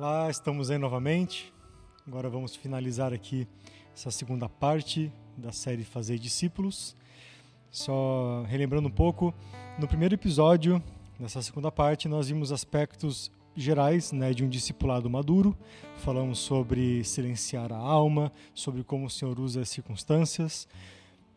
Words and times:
Olá, 0.00 0.30
estamos 0.30 0.70
aí 0.70 0.78
novamente. 0.78 1.52
Agora 2.06 2.30
vamos 2.30 2.54
finalizar 2.54 3.12
aqui 3.12 3.48
essa 3.92 4.12
segunda 4.12 4.48
parte 4.48 5.12
da 5.36 5.50
série 5.50 5.82
Fazer 5.82 6.20
Discípulos. 6.20 6.94
Só 7.68 8.44
relembrando 8.46 8.86
um 8.86 8.92
pouco, 8.92 9.34
no 9.76 9.88
primeiro 9.88 10.14
episódio 10.14 10.80
dessa 11.18 11.42
segunda 11.42 11.72
parte 11.72 12.06
nós 12.06 12.28
vimos 12.28 12.52
aspectos 12.52 13.28
gerais 13.56 14.12
né, 14.12 14.32
de 14.32 14.44
um 14.44 14.48
discipulado 14.48 15.10
maduro. 15.10 15.58
Falamos 15.96 16.38
sobre 16.38 17.02
silenciar 17.02 17.72
a 17.72 17.76
alma, 17.76 18.30
sobre 18.54 18.84
como 18.84 19.06
o 19.06 19.10
Senhor 19.10 19.36
usa 19.40 19.62
as 19.62 19.68
circunstâncias. 19.68 20.68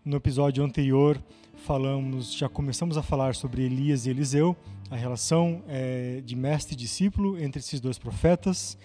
No 0.04 0.18
episódio 0.18 0.64
anterior 0.64 1.22
falamos, 1.58 2.34
já 2.34 2.50
começamos 2.50 2.98
a 2.98 3.04
falar 3.04 3.36
sobre 3.36 3.62
Elias 3.62 4.08
e 4.08 4.10
Eliseu, 4.10 4.58
a 4.90 4.96
relação 4.96 5.62
é, 5.68 6.22
de 6.26 6.36
mestre 6.36 6.74
e 6.74 6.76
discípulo 6.76 7.40
entre 7.40 7.60
esses 7.60 7.80
dois 7.80 8.00
profetas. 8.00 8.76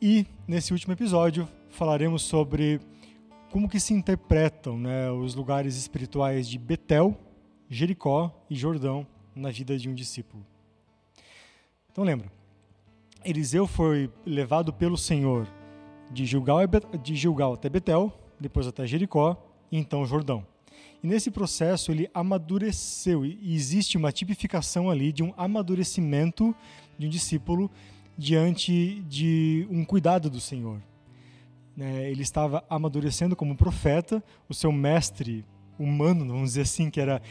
E 0.00 0.24
nesse 0.48 0.72
último 0.72 0.94
episódio 0.94 1.46
falaremos 1.68 2.22
sobre 2.22 2.80
como 3.52 3.68
que 3.68 3.78
se 3.78 3.92
interpretam 3.92 4.78
né, 4.78 5.10
os 5.10 5.34
lugares 5.34 5.76
espirituais 5.76 6.48
de 6.48 6.58
Betel, 6.58 7.14
Jericó 7.68 8.34
e 8.48 8.56
Jordão 8.56 9.06
na 9.36 9.50
vida 9.50 9.76
de 9.76 9.86
um 9.86 9.94
discípulo. 9.94 10.46
Então 11.92 12.04
lembra, 12.04 12.32
Eliseu 13.22 13.66
foi 13.66 14.10
levado 14.24 14.72
pelo 14.72 14.96
Senhor 14.96 15.46
de 16.10 16.24
Gilgal, 16.24 16.60
de 17.02 17.14
Gilgal 17.14 17.52
até 17.52 17.68
Betel, 17.68 18.10
depois 18.40 18.66
até 18.66 18.86
Jericó 18.86 19.49
e 19.70 19.78
então 19.78 20.04
Jordão. 20.06 20.46
E 21.02 21.06
nesse 21.06 21.30
processo 21.30 21.90
ele 21.90 22.10
amadureceu, 22.12 23.24
e 23.24 23.54
existe 23.54 23.96
uma 23.96 24.12
tipificação 24.12 24.90
ali 24.90 25.12
de 25.12 25.22
um 25.22 25.32
amadurecimento 25.36 26.54
de 26.98 27.06
um 27.06 27.10
discípulo 27.10 27.70
diante 28.16 29.00
de 29.08 29.66
um 29.70 29.84
cuidado 29.84 30.28
do 30.28 30.40
Senhor. 30.40 30.82
Né, 31.76 32.10
ele 32.10 32.22
estava 32.22 32.62
amadurecendo 32.68 33.34
como 33.34 33.56
profeta, 33.56 34.22
o 34.48 34.52
seu 34.52 34.70
mestre 34.70 35.44
humano, 35.78 36.26
vamos 36.26 36.50
dizer 36.50 36.62
assim, 36.62 36.90
que 36.90 37.00
era 37.00 37.22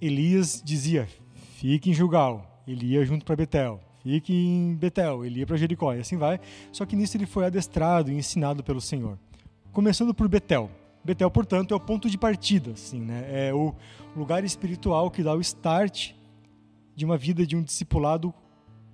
Elias, 0.00 0.60
dizia: 0.62 1.08
fique 1.56 1.88
em 1.90 1.94
Gilgal. 1.94 2.62
Ele 2.66 2.86
ia 2.86 3.04
junto 3.04 3.24
para 3.24 3.36
Betel. 3.36 3.80
Fique 4.02 4.34
em 4.34 4.74
Betel. 4.74 5.24
Ele 5.24 5.40
ia 5.40 5.46
para 5.46 5.56
Jericó. 5.56 5.94
E 5.94 6.00
assim 6.00 6.16
vai. 6.16 6.38
Só 6.72 6.84
que 6.84 6.96
nisso 6.96 7.16
ele 7.16 7.26
foi 7.26 7.46
adestrado 7.46 8.10
e 8.10 8.14
ensinado 8.14 8.62
pelo 8.62 8.80
Senhor. 8.80 9.18
Começando 9.72 10.14
por 10.14 10.28
Betel. 10.28 10.70
Betel, 11.04 11.30
portanto, 11.30 11.74
é 11.74 11.76
o 11.76 11.80
ponto 11.80 12.08
de 12.08 12.16
partida, 12.16 12.72
assim, 12.72 13.00
né? 13.00 13.48
É 13.48 13.54
o 13.54 13.74
lugar 14.16 14.42
espiritual 14.42 15.10
que 15.10 15.22
dá 15.22 15.34
o 15.34 15.40
start 15.40 16.12
de 16.96 17.04
uma 17.04 17.18
vida 17.18 17.46
de 17.46 17.54
um 17.56 17.62
discipulado 17.62 18.32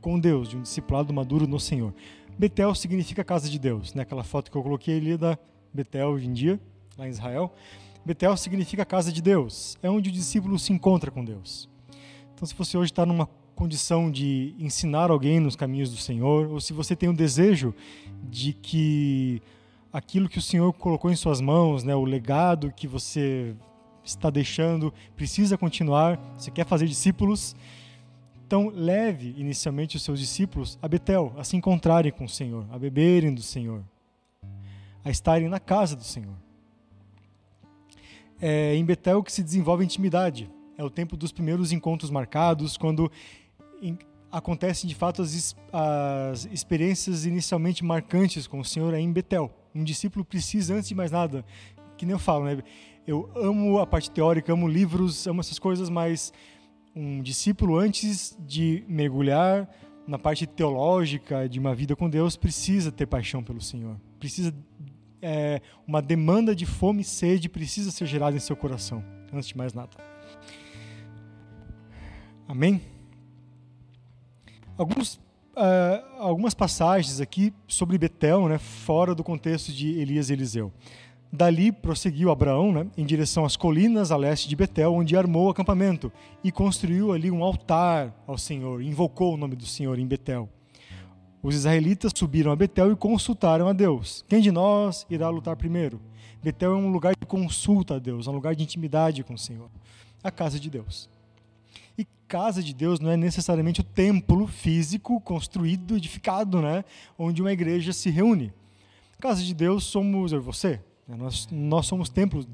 com 0.01 0.19
Deus, 0.19 0.49
de 0.49 0.57
um 0.57 0.63
discipulado 0.63 1.13
maduro 1.13 1.47
no 1.47 1.61
Senhor. 1.61 1.95
Betel 2.39 2.75
significa 2.75 3.23
casa 3.23 3.49
de 3.49 3.59
Deus, 3.59 3.95
né? 3.95 4.03
Aquela 4.03 4.25
foto 4.25 4.51
que 4.51 4.57
eu 4.57 4.63
coloquei 4.63 4.97
ali 4.97 5.17
da 5.17 5.39
Betel 5.73 6.09
hoje 6.09 6.27
em 6.27 6.33
dia, 6.33 6.61
lá 6.99 7.07
em 7.07 7.11
Israel. 7.11 7.55
Betel 8.05 8.37
significa 8.37 8.85
casa 8.85 9.13
de 9.13 9.23
Deus, 9.23 9.77
é 9.83 9.91
onde 9.91 10.09
o 10.09 10.13
discípulo 10.13 10.59
se 10.59 10.73
encontra 10.73 11.11
com 11.11 11.25
Deus. 11.25 11.69
Então, 12.35 12.47
se 12.47 12.55
você 12.55 12.77
hoje 12.77 12.91
está 12.91 13.05
numa 13.05 13.29
condição 13.55 14.11
de 14.11 14.55
ensinar 14.59 15.11
alguém 15.11 15.39
nos 15.39 15.55
caminhos 15.55 15.91
do 15.91 15.99
Senhor, 15.99 16.51
ou 16.51 16.61
se 16.61 16.73
você 16.73 16.97
tem 16.97 17.11
o 17.11 17.13
desejo 17.13 17.75
de 18.25 18.55
que 18.55 19.43
aquilo 19.93 20.29
que 20.29 20.39
o 20.39 20.43
Senhor 20.43 20.73
colocou 20.73 21.11
em 21.11 21.17
suas 21.17 21.41
mãos, 21.41 21.83
né, 21.85 21.95
o 21.95 22.05
legado 22.05 22.73
que 22.73 22.87
você 22.87 23.55
está 24.05 24.31
deixando, 24.31 24.93
precisa 25.17 25.59
continuar, 25.59 26.19
você 26.37 26.51
quer 26.51 26.67
fazer 26.67 26.87
discípulos, 26.87 27.55
então 28.47 28.69
leve 28.75 29.35
inicialmente 29.37 29.97
os 29.97 30.03
seus 30.03 30.19
discípulos 30.19 30.79
a 30.83 30.89
Betel, 30.89 31.33
a 31.37 31.45
se 31.45 31.57
encontrarem 31.57 32.11
com 32.11 32.25
o 32.25 32.29
Senhor, 32.29 32.67
a 32.71 32.79
beberem 32.79 33.33
do 33.35 33.43
Senhor, 33.43 33.85
a 35.05 35.11
estarem 35.11 35.49
na 35.49 35.61
casa 35.61 35.95
do 35.95 36.05
Senhor. 36.05 36.35
É 38.41 38.75
em 38.75 38.85
Betel 38.85 39.23
que 39.23 39.31
se 39.31 39.43
desenvolve 39.43 39.83
a 39.83 39.85
intimidade. 39.85 40.51
É 40.77 40.83
o 40.83 40.89
tempo 40.89 41.17
dos 41.17 41.31
primeiros 41.31 41.73
encontros 41.73 42.11
marcados, 42.11 42.77
quando 42.79 43.13
acontecem 44.33 44.89
de 44.89 44.95
fato 44.95 45.21
as, 45.21 45.55
as 45.73 46.47
experiências 46.47 47.27
inicialmente 47.27 47.85
marcantes 47.85 48.47
com 48.47 48.61
o 48.61 48.65
Senhor 48.65 48.95
é 48.95 49.01
em 49.01 49.13
Betel. 49.13 49.60
Um 49.75 49.85
discípulo 49.85 50.25
precisa, 50.25 50.75
antes 50.75 50.89
de 50.89 50.95
mais 50.95 51.11
nada, 51.11 51.45
que 51.97 52.05
nem 52.05 52.13
eu 52.13 52.19
falo, 52.19 52.45
né? 52.45 52.63
Eu 53.07 53.31
amo 53.35 53.79
a 53.79 53.87
parte 53.87 54.11
teórica, 54.11 54.53
amo 54.53 54.69
livros, 54.69 55.27
amo 55.27 55.41
essas 55.41 55.59
coisas, 55.59 55.89
mas 55.89 56.33
um 56.95 57.23
discípulo, 57.23 57.77
antes 57.77 58.37
de 58.41 58.85
mergulhar 58.89 59.69
na 60.07 60.19
parte 60.19 60.47
teológica 60.47 61.49
de 61.49 61.59
uma 61.59 61.75
vida 61.75 61.95
com 61.95 62.09
Deus, 62.09 62.37
precisa 62.37 62.91
ter 62.91 63.07
paixão 63.07 63.43
pelo 63.43 63.61
Senhor. 63.61 63.97
Precisa 64.19 64.55
é, 65.23 65.61
uma 65.87 66.01
demanda 66.01 66.55
de 66.55 66.67
fome 66.67 67.03
e 67.03 67.05
sede 67.05 67.49
precisa 67.49 67.91
ser 67.91 68.07
gerada 68.07 68.37
em 68.37 68.41
seu 68.41 68.57
coração, 68.57 69.05
antes 69.33 69.49
de 69.49 69.57
mais 69.57 69.73
nada. 69.73 69.91
Amém? 72.49 72.81
Alguns 74.77 75.21
uh, 75.57 76.19
algumas 76.19 76.55
passagens 76.55 77.21
aqui 77.21 77.53
sobre 77.67 77.99
Betel, 77.99 78.49
né, 78.49 78.59
fora 78.59 79.15
do 79.15 79.25
contexto 79.25 79.73
de 79.73 79.99
Elias 79.99 80.31
e 80.31 80.33
Eliseu. 80.33 80.73
Dali 81.33 81.71
prosseguiu 81.71 82.31
Abraão 82.31 82.73
né, 82.73 82.87
em 82.97 83.07
direção 83.07 83.45
às 83.45 83.57
colinas 83.57 84.11
a 84.11 84.17
leste 84.17 84.49
de 84.49 84.57
Betel, 84.57 84.95
onde 84.95 85.17
armou 85.17 85.47
o 85.47 85.51
acampamento 85.51 86.13
e 86.43 86.51
construiu 86.51 87.13
ali 87.13 87.31
um 87.31 87.45
altar 87.45 88.13
ao 88.27 88.37
Senhor, 88.37 88.83
invocou 88.83 89.35
o 89.35 89.37
nome 89.37 89.55
do 89.55 89.65
Senhor 89.65 89.99
em 89.99 90.07
Betel. 90.07 90.49
Os 91.43 91.55
israelitas 91.55 92.13
subiram 92.15 92.51
a 92.51 92.57
Betel 92.57 92.93
e 92.93 92.97
consultaram 92.97 93.69
a 93.69 93.73
Deus. 93.73 94.25
Quem 94.29 94.41
de 94.41 94.51
nós 94.51 95.07
irá 95.09 95.29
lutar 95.31 95.57
primeiro? 95.57 96.01
Betel 96.43 96.73
é 96.73 96.77
um 96.77 96.91
lugar 96.91 97.15
de 97.19 97.27
consulta 97.27 97.95
a 97.95 97.99
Deus, 97.99 98.27
um 98.27 98.33
lugar 98.33 98.55
de 98.57 98.65
intimidade 98.65 99.23
com 99.23 99.35
o 99.35 99.39
Senhor, 99.39 99.71
a 100.23 100.31
casa 100.31 100.59
de 100.59 100.69
Deus. 100.69 101.09
E 101.97 102.07
casa 102.29 102.63
de 102.63 102.73
Deus 102.73 103.01
não 103.01 103.11
é 103.11 103.17
necessariamente 103.17 103.81
o 103.81 103.85
templo 103.85 104.47
físico 104.47 105.21
construído, 105.21 105.97
edificado, 105.97 106.63
né, 106.63 106.85
onde 107.19 107.43
uma 107.43 107.53
igreja 107.53 107.93
se 107.93 108.11
reúne. 108.11 108.53
Casa 109.21 109.43
de 109.43 109.55
Deus 109.55 109.85
somos 109.85 110.33
eu 110.33 110.41
você. 110.41 110.81
Né? 111.07 111.17
Nós, 111.17 111.49
nós 111.51 111.87
somos 111.87 112.09
templos, 112.09 112.49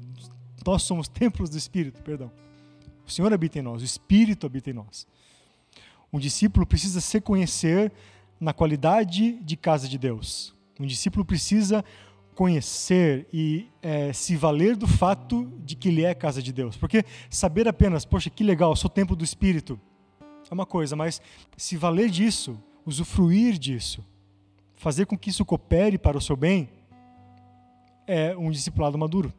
nós 0.65 0.83
somos 0.83 1.07
templos 1.07 1.49
do 1.49 1.57
Espírito, 1.57 2.01
perdão. 2.01 2.31
O 3.05 3.11
Senhor 3.11 3.31
habita 3.33 3.59
em 3.59 3.61
nós, 3.61 3.81
o 3.81 3.85
Espírito 3.85 4.45
habita 4.45 4.69
em 4.69 4.73
nós. 4.73 5.07
Um 6.11 6.19
discípulo 6.19 6.65
precisa 6.65 6.99
se 6.99 7.21
conhecer 7.21 7.91
na 8.39 8.53
qualidade 8.53 9.33
de 9.41 9.55
casa 9.55 9.87
de 9.87 9.97
Deus. 9.97 10.53
Um 10.79 10.85
discípulo 10.85 11.25
precisa 11.25 11.83
conhecer 12.37 13.27
e 13.33 13.67
é, 13.81 14.13
se 14.13 14.35
valer 14.35 14.75
do 14.75 14.87
fato 14.87 15.51
de 15.65 15.75
que 15.75 15.87
ele 15.87 16.05
é 16.05 16.13
casa 16.13 16.39
de 16.39 16.53
Deus. 16.53 16.77
Porque 16.77 17.03
saber 17.31 17.67
apenas, 17.67 18.05
poxa, 18.05 18.29
que 18.29 18.43
legal, 18.43 18.75
sou 18.75 18.91
templo 18.91 19.15
do 19.15 19.23
Espírito, 19.23 19.79
é 20.47 20.53
uma 20.53 20.65
coisa, 20.65 20.95
mas 20.95 21.19
se 21.57 21.75
valer 21.75 22.11
disso, 22.11 22.61
usufruir 22.85 23.57
disso, 23.57 24.05
fazer 24.75 25.07
com 25.07 25.17
que 25.17 25.31
isso 25.31 25.43
coopere 25.43 25.97
para 25.97 26.15
o 26.15 26.21
seu 26.21 26.35
bem, 26.35 26.69
é 28.05 28.37
um 28.37 28.51
discipulado 28.51 28.99
maduro. 28.99 29.33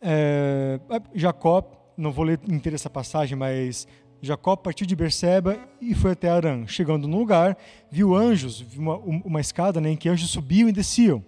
É, 0.00 0.80
Jacó, 1.14 1.92
não 1.94 2.10
vou 2.10 2.24
ler 2.24 2.40
inteira 2.48 2.74
essa 2.74 2.88
passagem, 2.88 3.36
mas 3.36 3.86
Jacó 4.26 4.56
partiu 4.56 4.86
de 4.86 4.96
Berseba 4.96 5.56
e 5.80 5.94
foi 5.94 6.12
até 6.12 6.28
Arã. 6.28 6.66
Chegando 6.66 7.06
no 7.06 7.16
lugar, 7.16 7.56
viu 7.90 8.14
anjos, 8.14 8.60
viu 8.60 8.82
uma, 8.82 8.96
uma 8.96 9.40
escada 9.40 9.80
né, 9.80 9.90
em 9.90 9.96
que 9.96 10.08
anjos 10.08 10.30
subiam 10.30 10.68
e 10.68 10.72
desciam. 10.72 11.24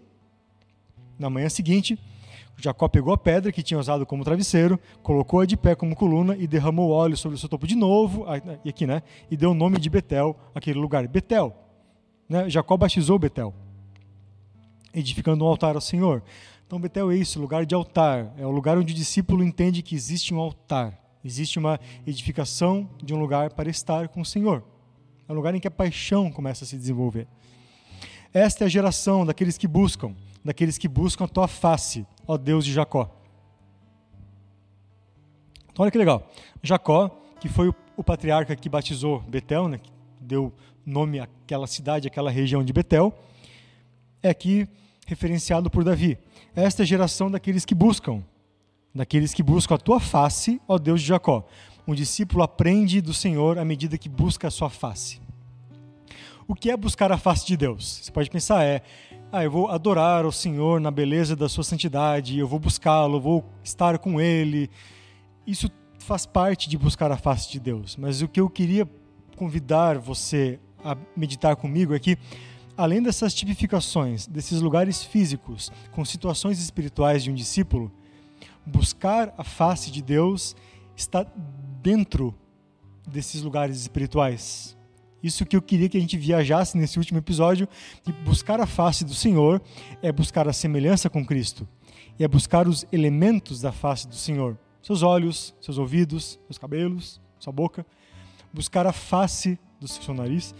Na 1.16 1.30
manhã 1.30 1.48
seguinte, 1.48 1.96
Jacó 2.56 2.88
pegou 2.88 3.14
a 3.14 3.18
pedra 3.18 3.52
que 3.52 3.62
tinha 3.62 3.78
usado 3.78 4.04
como 4.04 4.24
travesseiro, 4.24 4.80
colocou-a 5.00 5.46
de 5.46 5.56
pé 5.56 5.76
como 5.76 5.94
coluna 5.94 6.36
e 6.36 6.46
derramou 6.48 6.90
óleo 6.90 7.16
sobre 7.16 7.36
o 7.36 7.38
seu 7.38 7.48
topo 7.48 7.68
de 7.68 7.76
novo, 7.76 8.26
e 8.64 8.68
aqui, 8.68 8.84
né? 8.84 9.02
E 9.30 9.36
deu 9.36 9.52
o 9.52 9.54
nome 9.54 9.78
de 9.78 9.88
Betel 9.88 10.36
àquele 10.52 10.78
lugar. 10.78 11.06
Betel. 11.06 11.54
Né? 12.28 12.50
Jacó 12.50 12.76
batizou 12.76 13.16
Betel, 13.16 13.54
edificando 14.92 15.44
um 15.44 15.48
altar 15.48 15.76
ao 15.76 15.80
Senhor. 15.80 16.22
Então, 16.66 16.80
Betel 16.80 17.12
é 17.12 17.16
isso, 17.16 17.40
lugar 17.40 17.64
de 17.64 17.76
altar. 17.76 18.34
É 18.36 18.44
o 18.44 18.50
lugar 18.50 18.76
onde 18.76 18.92
o 18.92 18.96
discípulo 18.96 19.44
entende 19.44 19.82
que 19.82 19.94
existe 19.94 20.34
um 20.34 20.40
altar. 20.40 21.07
Existe 21.24 21.58
uma 21.58 21.78
edificação 22.06 22.88
de 23.02 23.12
um 23.12 23.18
lugar 23.18 23.52
para 23.52 23.68
estar 23.68 24.08
com 24.08 24.20
o 24.20 24.24
Senhor. 24.24 24.62
É 25.28 25.32
um 25.32 25.34
lugar 25.34 25.54
em 25.54 25.60
que 25.60 25.68
a 25.68 25.70
paixão 25.70 26.30
começa 26.30 26.64
a 26.64 26.66
se 26.66 26.76
desenvolver. 26.76 27.26
Esta 28.32 28.64
é 28.64 28.66
a 28.66 28.68
geração 28.68 29.26
daqueles 29.26 29.58
que 29.58 29.66
buscam, 29.66 30.14
daqueles 30.44 30.78
que 30.78 30.88
buscam 30.88 31.24
a 31.24 31.28
tua 31.28 31.48
face, 31.48 32.06
ó 32.26 32.36
Deus 32.36 32.64
de 32.64 32.72
Jacó. 32.72 33.14
Então, 35.70 35.82
olha 35.82 35.90
que 35.90 35.98
legal. 35.98 36.30
Jacó, 36.62 37.08
que 37.40 37.48
foi 37.48 37.72
o, 37.96 38.04
patriarca 38.04 38.54
que 38.56 38.68
batizou 38.68 39.20
Betel, 39.20 39.68
né, 39.68 39.78
que 39.78 39.90
deu 40.20 40.52
nome 40.84 41.20
àquela 41.20 41.66
cidade, 41.66 42.08
àquela 42.08 42.30
região 42.30 42.64
de 42.64 42.72
Betel, 42.72 43.12
é 44.22 44.28
aqui 44.28 44.68
referenciado 45.06 45.70
por 45.70 45.84
Davi. 45.84 46.18
Esta 46.54 46.82
é 46.82 46.84
a 46.84 46.86
geração 46.86 47.30
daqueles 47.30 47.64
que 47.64 47.74
buscam, 47.74 48.22
daqueles 48.98 49.32
que 49.32 49.44
buscam 49.44 49.76
a 49.76 49.78
tua 49.78 50.00
face, 50.00 50.60
ó 50.66 50.76
Deus 50.76 51.00
de 51.00 51.06
Jacó. 51.06 51.46
Um 51.86 51.94
discípulo 51.94 52.42
aprende 52.42 53.00
do 53.00 53.14
Senhor 53.14 53.56
à 53.56 53.64
medida 53.64 53.96
que 53.96 54.08
busca 54.08 54.48
a 54.48 54.50
sua 54.50 54.68
face. 54.68 55.20
o 56.48 56.54
que 56.54 56.70
é 56.70 56.76
buscar 56.76 57.12
a 57.12 57.18
face 57.18 57.46
de 57.46 57.56
Deus? 57.56 58.00
Você 58.02 58.10
pode 58.10 58.28
pensar, 58.30 58.64
é, 58.64 58.82
ah, 59.30 59.44
eu 59.44 59.50
vou 59.50 59.68
adorar 59.68 60.26
o 60.26 60.32
Senhor 60.32 60.80
na 60.80 60.90
beleza 60.90 61.36
da 61.36 61.48
sua 61.48 61.62
santidade, 61.62 62.38
eu 62.38 62.48
vou 62.48 62.58
buscá-lo, 62.58 63.20
vou 63.20 63.44
estar 63.62 63.98
com 63.98 64.20
ele. 64.20 64.68
Isso 65.46 65.70
faz 65.98 66.26
parte 66.26 66.68
de 66.68 66.76
buscar 66.76 67.12
a 67.12 67.16
face 67.16 67.52
de 67.52 67.60
Deus. 67.60 67.96
Mas 67.96 68.20
o 68.20 68.26
que 68.26 68.40
eu 68.40 68.50
queria 68.50 68.88
convidar 69.36 69.98
você 69.98 70.58
a 70.82 70.96
meditar 71.14 71.54
comigo 71.54 71.94
é 71.94 71.98
que, 72.00 72.18
além 72.76 73.00
dessas 73.00 73.32
tipificações, 73.32 74.26
desses 74.26 74.60
lugares 74.60 75.04
físicos, 75.04 75.70
com 75.92 76.04
situações 76.04 76.58
espirituais 76.58 77.22
de 77.22 77.30
um 77.30 77.34
discípulo, 77.34 77.92
buscar 78.68 79.34
a 79.36 79.42
face 79.42 79.90
de 79.90 80.02
Deus 80.02 80.54
está 80.96 81.26
dentro 81.82 82.34
desses 83.06 83.42
lugares 83.42 83.80
espirituais. 83.80 84.76
Isso 85.22 85.44
que 85.44 85.56
eu 85.56 85.62
queria 85.62 85.88
que 85.88 85.96
a 85.96 86.00
gente 86.00 86.16
viajasse 86.16 86.78
nesse 86.78 86.98
último 86.98 87.18
episódio, 87.18 87.68
de 88.04 88.12
buscar 88.12 88.60
a 88.60 88.66
face 88.66 89.04
do 89.04 89.14
Senhor 89.14 89.60
é 90.00 90.12
buscar 90.12 90.46
a 90.46 90.52
semelhança 90.52 91.10
com 91.10 91.24
Cristo. 91.24 91.66
E 92.18 92.24
é 92.24 92.28
buscar 92.28 92.68
os 92.68 92.84
elementos 92.92 93.60
da 93.60 93.72
face 93.72 94.06
do 94.06 94.14
Senhor. 94.14 94.56
Seus 94.82 95.02
olhos, 95.02 95.54
seus 95.60 95.78
ouvidos, 95.78 96.38
seus 96.46 96.58
cabelos, 96.58 97.20
sua 97.38 97.52
boca. 97.52 97.84
Buscar 98.52 98.86
a 98.86 98.92
face 98.92 99.58
do 99.80 99.88
seu 99.88 100.14
nariz. 100.14 100.54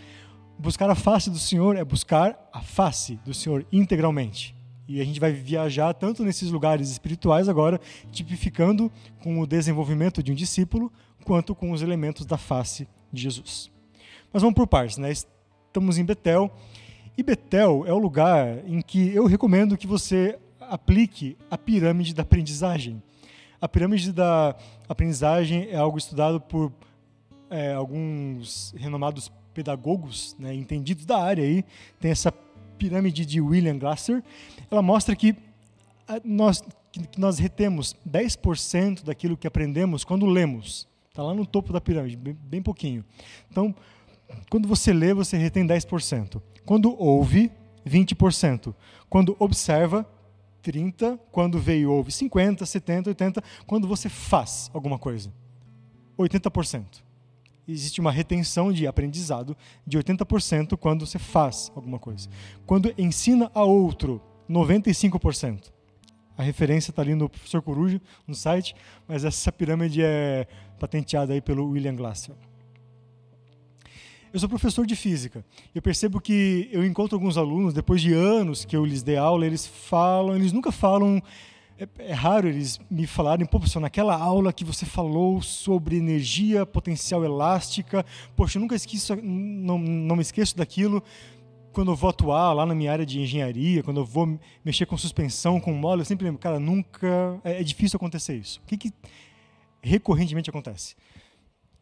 Buscar 0.58 0.90
a 0.90 0.94
face 0.94 1.30
do 1.30 1.38
Senhor 1.38 1.76
é 1.76 1.84
buscar 1.84 2.48
a 2.52 2.60
face 2.60 3.16
do 3.24 3.32
Senhor 3.32 3.64
integralmente. 3.70 4.57
E 4.88 5.02
a 5.02 5.04
gente 5.04 5.20
vai 5.20 5.30
viajar 5.30 5.92
tanto 5.92 6.24
nesses 6.24 6.50
lugares 6.50 6.90
espirituais 6.90 7.46
agora, 7.46 7.78
tipificando 8.10 8.90
com 9.22 9.38
o 9.38 9.46
desenvolvimento 9.46 10.22
de 10.22 10.32
um 10.32 10.34
discípulo, 10.34 10.90
quanto 11.24 11.54
com 11.54 11.72
os 11.72 11.82
elementos 11.82 12.24
da 12.24 12.38
face 12.38 12.88
de 13.12 13.20
Jesus. 13.20 13.70
Mas 14.32 14.40
vamos 14.40 14.54
por 14.56 14.66
partes, 14.66 14.96
né? 14.96 15.12
Estamos 15.12 15.98
em 15.98 16.04
Betel. 16.04 16.50
E 17.18 17.22
Betel 17.22 17.84
é 17.86 17.92
o 17.92 17.98
lugar 17.98 18.66
em 18.66 18.80
que 18.80 19.14
eu 19.14 19.26
recomendo 19.26 19.76
que 19.76 19.86
você 19.86 20.38
aplique 20.58 21.36
a 21.50 21.58
pirâmide 21.58 22.14
da 22.14 22.22
aprendizagem. 22.22 23.02
A 23.60 23.68
pirâmide 23.68 24.10
da 24.10 24.56
aprendizagem 24.88 25.68
é 25.68 25.76
algo 25.76 25.98
estudado 25.98 26.40
por 26.40 26.72
é, 27.50 27.74
alguns 27.74 28.74
renomados 28.76 29.30
pedagogos, 29.52 30.36
né, 30.38 30.54
entendidos 30.54 31.04
da 31.04 31.18
área 31.18 31.44
aí. 31.44 31.64
Tem 32.00 32.10
essa 32.10 32.32
pirâmide 32.78 33.26
de 33.26 33.40
William 33.40 33.76
Glasser. 33.78 34.22
Ela 34.70 34.80
mostra 34.80 35.14
que 35.14 35.36
nós, 36.24 36.62
que 36.92 37.20
nós 37.20 37.38
retemos 37.38 37.94
10% 38.08 39.04
daquilo 39.04 39.36
que 39.36 39.46
aprendemos 39.46 40.04
quando 40.04 40.24
lemos. 40.24 40.88
Está 41.10 41.22
lá 41.22 41.34
no 41.34 41.44
topo 41.44 41.72
da 41.72 41.80
pirâmide, 41.80 42.16
bem, 42.16 42.36
bem 42.40 42.62
pouquinho. 42.62 43.04
Então, 43.50 43.74
quando 44.48 44.68
você 44.68 44.92
lê, 44.92 45.12
você 45.12 45.36
retém 45.36 45.66
10%. 45.66 46.40
Quando 46.64 46.94
ouve, 47.00 47.50
20%. 47.86 48.74
Quando 49.08 49.36
observa, 49.38 50.06
30%. 50.62 51.18
Quando 51.32 51.58
vê 51.58 51.80
e 51.80 51.86
ouve, 51.86 52.10
50%, 52.10 52.60
70%, 52.60 53.14
80%. 53.14 53.42
Quando 53.66 53.88
você 53.88 54.08
faz 54.08 54.70
alguma 54.72 54.98
coisa, 54.98 55.32
80%. 56.18 57.07
Existe 57.68 58.00
uma 58.00 58.10
retenção 58.10 58.72
de 58.72 58.86
aprendizado 58.86 59.54
de 59.86 59.98
80% 59.98 60.74
quando 60.78 61.04
você 61.04 61.18
faz 61.18 61.70
alguma 61.76 61.98
coisa. 61.98 62.28
Quando 62.64 62.94
ensina 62.96 63.50
a 63.54 63.62
outro, 63.62 64.22
95%. 64.48 65.70
A 66.36 66.42
referência 66.42 66.90
está 66.90 67.02
ali 67.02 67.14
no 67.14 67.28
professor 67.28 67.60
Coruja, 67.60 68.00
no 68.26 68.34
site, 68.34 68.74
mas 69.06 69.24
essa 69.24 69.52
pirâmide 69.52 70.02
é 70.02 70.46
patenteada 70.78 71.34
aí 71.34 71.42
pelo 71.42 71.68
William 71.68 71.94
Glasser. 71.94 72.34
Eu 74.32 74.38
sou 74.40 74.48
professor 74.48 74.86
de 74.86 74.94
física. 74.94 75.44
Eu 75.74 75.82
percebo 75.82 76.20
que 76.20 76.68
eu 76.72 76.84
encontro 76.84 77.16
alguns 77.16 77.36
alunos, 77.36 77.74
depois 77.74 78.00
de 78.00 78.14
anos 78.14 78.64
que 78.64 78.76
eu 78.76 78.84
lhes 78.84 79.02
dei 79.02 79.16
aula, 79.16 79.44
eles 79.44 79.66
falam, 79.66 80.36
eles 80.36 80.52
nunca 80.52 80.70
falam. 80.70 81.22
É, 81.78 82.10
é 82.10 82.12
raro 82.12 82.48
eles 82.48 82.80
me 82.90 83.06
falarem, 83.06 83.46
pô, 83.46 83.58
professor, 83.58 83.80
naquela 83.80 84.16
aula 84.16 84.52
que 84.52 84.64
você 84.64 84.84
falou 84.84 85.40
sobre 85.40 85.96
energia 85.96 86.66
potencial 86.66 87.24
elástica, 87.24 88.04
poxa, 88.34 88.58
eu 88.58 88.60
nunca 88.60 88.74
esqueço, 88.74 89.14
não, 89.16 89.78
não 89.78 90.16
me 90.16 90.22
esqueço 90.22 90.56
daquilo 90.56 91.02
quando 91.72 91.92
eu 91.92 91.94
vou 91.94 92.10
atuar 92.10 92.52
lá 92.52 92.66
na 92.66 92.74
minha 92.74 92.90
área 92.90 93.06
de 93.06 93.20
engenharia, 93.20 93.84
quando 93.84 94.00
eu 94.00 94.04
vou 94.04 94.38
mexer 94.64 94.86
com 94.86 94.96
suspensão, 94.96 95.60
com 95.60 95.72
mole, 95.72 96.00
eu 96.00 96.04
sempre 96.04 96.24
lembro, 96.24 96.40
cara, 96.40 96.58
nunca. 96.58 97.38
É, 97.44 97.60
é 97.60 97.62
difícil 97.62 97.96
acontecer 97.96 98.34
isso. 98.34 98.60
O 98.64 98.66
que, 98.66 98.76
que 98.76 98.92
recorrentemente 99.80 100.50
acontece? 100.50 100.96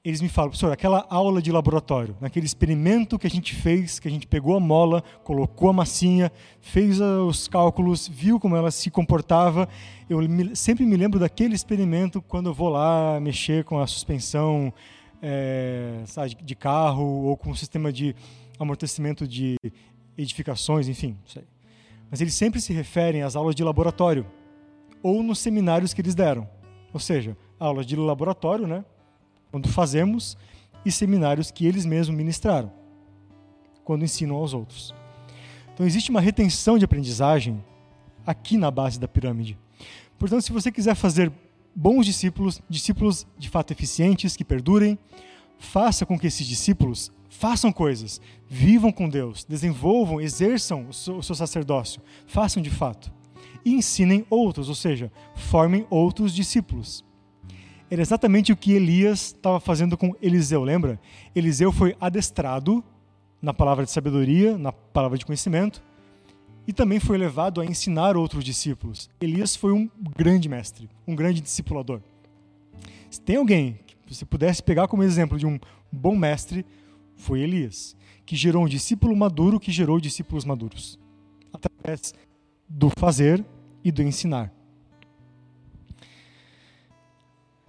Eles 0.08 0.20
me 0.20 0.28
falam, 0.28 0.50
professor, 0.50 0.72
aquela 0.72 1.04
aula 1.10 1.42
de 1.42 1.50
laboratório, 1.50 2.16
naquele 2.20 2.46
experimento 2.46 3.18
que 3.18 3.26
a 3.26 3.30
gente 3.30 3.54
fez, 3.56 3.98
que 3.98 4.06
a 4.06 4.10
gente 4.10 4.24
pegou 4.24 4.56
a 4.56 4.60
mola, 4.60 5.02
colocou 5.24 5.68
a 5.68 5.72
massinha, 5.72 6.30
fez 6.60 7.00
os 7.00 7.48
cálculos, 7.48 8.06
viu 8.06 8.38
como 8.38 8.54
ela 8.54 8.70
se 8.70 8.88
comportava, 8.88 9.68
eu 10.08 10.20
sempre 10.54 10.86
me 10.86 10.96
lembro 10.96 11.18
daquele 11.18 11.56
experimento 11.56 12.22
quando 12.22 12.50
eu 12.50 12.54
vou 12.54 12.68
lá 12.68 13.18
mexer 13.20 13.64
com 13.64 13.80
a 13.80 13.86
suspensão 13.86 14.72
é, 15.20 16.02
sabe, 16.06 16.36
de 16.40 16.54
carro 16.54 17.24
ou 17.24 17.36
com 17.36 17.50
o 17.50 17.56
sistema 17.56 17.92
de 17.92 18.14
amortecimento 18.60 19.26
de 19.26 19.56
edificações, 20.16 20.86
enfim. 20.88 21.16
Mas 22.08 22.20
eles 22.20 22.34
sempre 22.34 22.60
se 22.60 22.72
referem 22.72 23.22
às 23.22 23.34
aulas 23.34 23.56
de 23.56 23.64
laboratório 23.64 24.24
ou 25.02 25.20
nos 25.20 25.40
seminários 25.40 25.92
que 25.92 26.00
eles 26.00 26.14
deram. 26.14 26.48
Ou 26.92 27.00
seja, 27.00 27.36
aulas 27.58 27.84
de 27.84 27.96
laboratório, 27.96 28.68
né? 28.68 28.84
Quando 29.56 29.68
fazemos, 29.70 30.36
e 30.84 30.92
seminários 30.92 31.50
que 31.50 31.64
eles 31.64 31.86
mesmos 31.86 32.14
ministraram, 32.14 32.70
quando 33.84 34.04
ensinam 34.04 34.36
aos 34.36 34.52
outros. 34.52 34.94
Então 35.72 35.86
existe 35.86 36.10
uma 36.10 36.20
retenção 36.20 36.76
de 36.76 36.84
aprendizagem 36.84 37.64
aqui 38.26 38.58
na 38.58 38.70
base 38.70 39.00
da 39.00 39.08
pirâmide. 39.08 39.58
Portanto, 40.18 40.42
se 40.42 40.52
você 40.52 40.70
quiser 40.70 40.94
fazer 40.94 41.32
bons 41.74 42.04
discípulos, 42.04 42.60
discípulos 42.68 43.26
de 43.38 43.48
fato 43.48 43.70
eficientes, 43.70 44.36
que 44.36 44.44
perdurem, 44.44 44.98
faça 45.58 46.04
com 46.04 46.18
que 46.18 46.26
esses 46.26 46.46
discípulos 46.46 47.10
façam 47.30 47.72
coisas, 47.72 48.20
vivam 48.46 48.92
com 48.92 49.08
Deus, 49.08 49.42
desenvolvam, 49.42 50.20
exerçam 50.20 50.86
o 50.90 50.92
seu, 50.92 51.22
sacerdócio, 51.22 52.02
façam 52.26 52.62
de 52.62 52.68
fato. 52.68 53.10
E 53.64 53.72
ensinem 53.72 54.26
outros, 54.28 54.68
ou 54.68 54.74
seja, 54.74 55.10
formem 55.34 55.86
outros 55.88 56.34
discípulos. 56.34 57.05
Era 57.88 58.02
exatamente 58.02 58.52
o 58.52 58.56
que 58.56 58.72
Elias 58.72 59.26
estava 59.26 59.60
fazendo 59.60 59.96
com 59.96 60.14
Eliseu, 60.20 60.64
lembra? 60.64 61.00
Eliseu 61.34 61.70
foi 61.70 61.96
adestrado 62.00 62.82
na 63.40 63.54
palavra 63.54 63.84
de 63.84 63.90
sabedoria, 63.92 64.58
na 64.58 64.72
palavra 64.72 65.16
de 65.16 65.24
conhecimento, 65.24 65.80
e 66.66 66.72
também 66.72 66.98
foi 66.98 67.16
levado 67.16 67.60
a 67.60 67.64
ensinar 67.64 68.16
outros 68.16 68.42
discípulos. 68.42 69.08
Elias 69.20 69.54
foi 69.54 69.72
um 69.72 69.88
grande 70.16 70.48
mestre, 70.48 70.90
um 71.06 71.14
grande 71.14 71.40
discipulador. 71.40 72.00
Se 73.08 73.20
tem 73.20 73.36
alguém 73.36 73.78
que 74.04 74.14
você 74.14 74.24
pudesse 74.24 74.62
pegar 74.62 74.88
como 74.88 75.04
exemplo 75.04 75.38
de 75.38 75.46
um 75.46 75.60
bom 75.92 76.16
mestre, 76.16 76.66
foi 77.14 77.40
Elias, 77.40 77.96
que 78.24 78.34
gerou 78.34 78.64
um 78.64 78.68
discípulo 78.68 79.14
maduro 79.14 79.60
que 79.60 79.70
gerou 79.70 80.00
discípulos 80.00 80.44
maduros, 80.44 80.98
através 81.52 82.12
do 82.68 82.90
fazer 82.98 83.44
e 83.84 83.92
do 83.92 84.02
ensinar. 84.02 84.52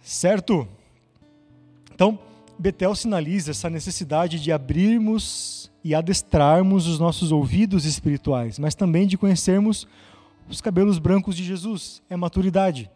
Certo? 0.07 0.65
Então, 1.93 2.17
Betel 2.57 2.95
sinaliza 2.95 3.51
essa 3.51 3.69
necessidade 3.69 4.39
de 4.39 4.53
abrirmos 4.53 5.69
e 5.83 5.93
adestrarmos 5.93 6.87
os 6.87 6.97
nossos 6.97 7.29
ouvidos 7.29 7.83
espirituais, 7.83 8.57
mas 8.57 8.73
também 8.73 9.05
de 9.05 9.17
conhecermos 9.17 9.85
os 10.47 10.61
cabelos 10.61 10.97
brancos 10.97 11.35
de 11.35 11.43
Jesus. 11.43 12.01
É 12.09 12.15
maturidade. 12.15 12.89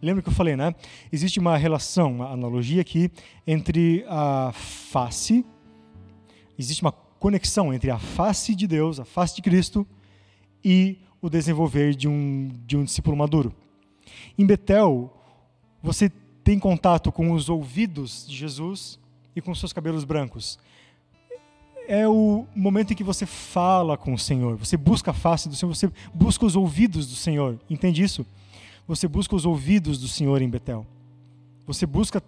Lembra 0.00 0.22
que 0.22 0.30
eu 0.30 0.32
falei, 0.32 0.56
né? 0.56 0.74
Existe 1.12 1.38
uma 1.38 1.58
relação, 1.58 2.10
uma 2.14 2.30
analogia 2.30 2.80
aqui 2.80 3.10
entre 3.46 4.02
a 4.08 4.50
face, 4.54 5.44
existe 6.58 6.80
uma 6.80 6.92
conexão 6.92 7.74
entre 7.74 7.90
a 7.90 7.98
face 7.98 8.54
de 8.54 8.66
Deus, 8.66 8.98
a 8.98 9.04
face 9.04 9.36
de 9.36 9.42
Cristo 9.42 9.86
e 10.64 11.00
o 11.20 11.28
desenvolver 11.28 11.94
de 11.94 12.08
um, 12.08 12.50
de 12.64 12.78
um 12.78 12.84
discípulo 12.84 13.14
maduro. 13.14 13.54
Em 14.38 14.46
Betel, 14.46 15.12
você 15.82 16.10
tem 16.46 16.60
contato 16.60 17.10
com 17.10 17.32
os 17.32 17.48
ouvidos 17.48 18.24
de 18.24 18.36
Jesus 18.36 19.00
e 19.34 19.40
com 19.40 19.52
seus 19.52 19.72
cabelos 19.72 20.04
brancos. 20.04 20.60
É 21.88 22.06
o 22.06 22.46
momento 22.54 22.92
em 22.92 22.96
que 22.96 23.02
você 23.02 23.26
fala 23.26 23.96
com 23.96 24.14
o 24.14 24.18
Senhor, 24.18 24.56
você 24.56 24.76
busca 24.76 25.10
a 25.10 25.14
face 25.14 25.48
do 25.48 25.56
Senhor, 25.56 25.74
você 25.74 25.90
busca 26.14 26.46
os 26.46 26.54
ouvidos 26.54 27.08
do 27.08 27.16
Senhor. 27.16 27.58
Entende 27.68 28.00
isso? 28.00 28.24
Você 28.86 29.08
busca 29.08 29.34
os 29.34 29.44
ouvidos 29.44 29.98
do 29.98 30.06
Senhor 30.06 30.40
em 30.40 30.48
Betel. 30.48 30.86
Você 31.66 31.84
busca 31.84 32.22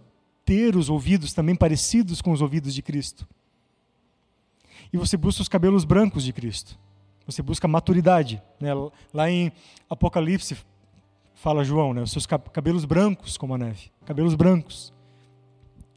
ter 0.44 0.75
os 0.75 0.90
ouvidos 0.90 1.32
também 1.32 1.54
parecidos 1.54 2.20
com 2.20 2.32
os 2.32 2.42
ouvidos 2.42 2.75
de 2.75 2.82
Cristo. 2.82 3.25
E 4.92 4.96
você 4.96 5.16
busca 5.16 5.42
os 5.42 5.48
cabelos 5.48 5.84
brancos 5.84 6.25
de 6.25 6.32
Cristo. 6.32 6.76
Você 7.25 7.40
busca 7.40 7.68
maturidade. 7.68 8.42
Né? 8.58 8.70
Lá 9.14 9.30
em 9.30 9.52
Apocalipse 9.88 10.56
fala 11.38 11.64
João, 11.64 11.95
né? 11.95 12.02
Os 12.02 12.11
seus 12.11 12.26
cabelos 12.26 12.85
brancos 12.85 13.37
como 13.37 13.54
a 13.54 13.59
neve. 13.59 13.90
Cabelos 14.04 14.35
brancos. 14.35 14.92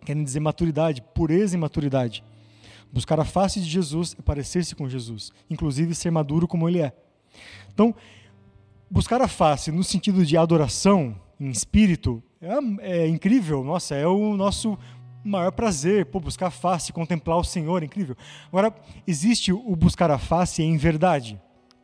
Querem 0.05 0.23
dizer 0.23 0.39
maturidade, 0.39 1.01
pureza 1.13 1.55
e 1.55 1.59
maturidade. 1.59 2.23
Buscar 2.91 3.19
a 3.19 3.25
face 3.25 3.59
de 3.59 3.69
Jesus 3.69 4.15
é 4.17 4.21
parecer-se 4.21 4.75
com 4.75 4.87
Jesus, 4.87 5.31
inclusive 5.49 5.95
ser 5.95 6.11
maduro 6.11 6.47
como 6.47 6.67
ele 6.67 6.81
é. 6.81 6.93
Então, 7.73 7.95
buscar 8.89 9.21
a 9.21 9.27
face 9.27 9.71
no 9.71 9.83
sentido 9.83 10.25
de 10.25 10.37
adoração 10.37 11.15
em 11.39 11.49
espírito 11.49 12.21
é, 12.41 13.03
é 13.03 13.07
incrível, 13.07 13.63
nossa, 13.63 13.95
é 13.95 14.05
o 14.05 14.35
nosso 14.35 14.77
maior 15.23 15.51
prazer, 15.51 16.07
pô, 16.07 16.19
buscar 16.19 16.47
a 16.47 16.51
face, 16.51 16.91
contemplar 16.91 17.37
o 17.37 17.43
Senhor, 17.43 17.81
é 17.81 17.85
incrível. 17.85 18.15
Agora, 18.47 18.73
existe 19.07 19.53
o 19.53 19.75
buscar 19.75 20.11
a 20.11 20.17
face 20.17 20.61
em 20.61 20.77
verdade. 20.77 21.39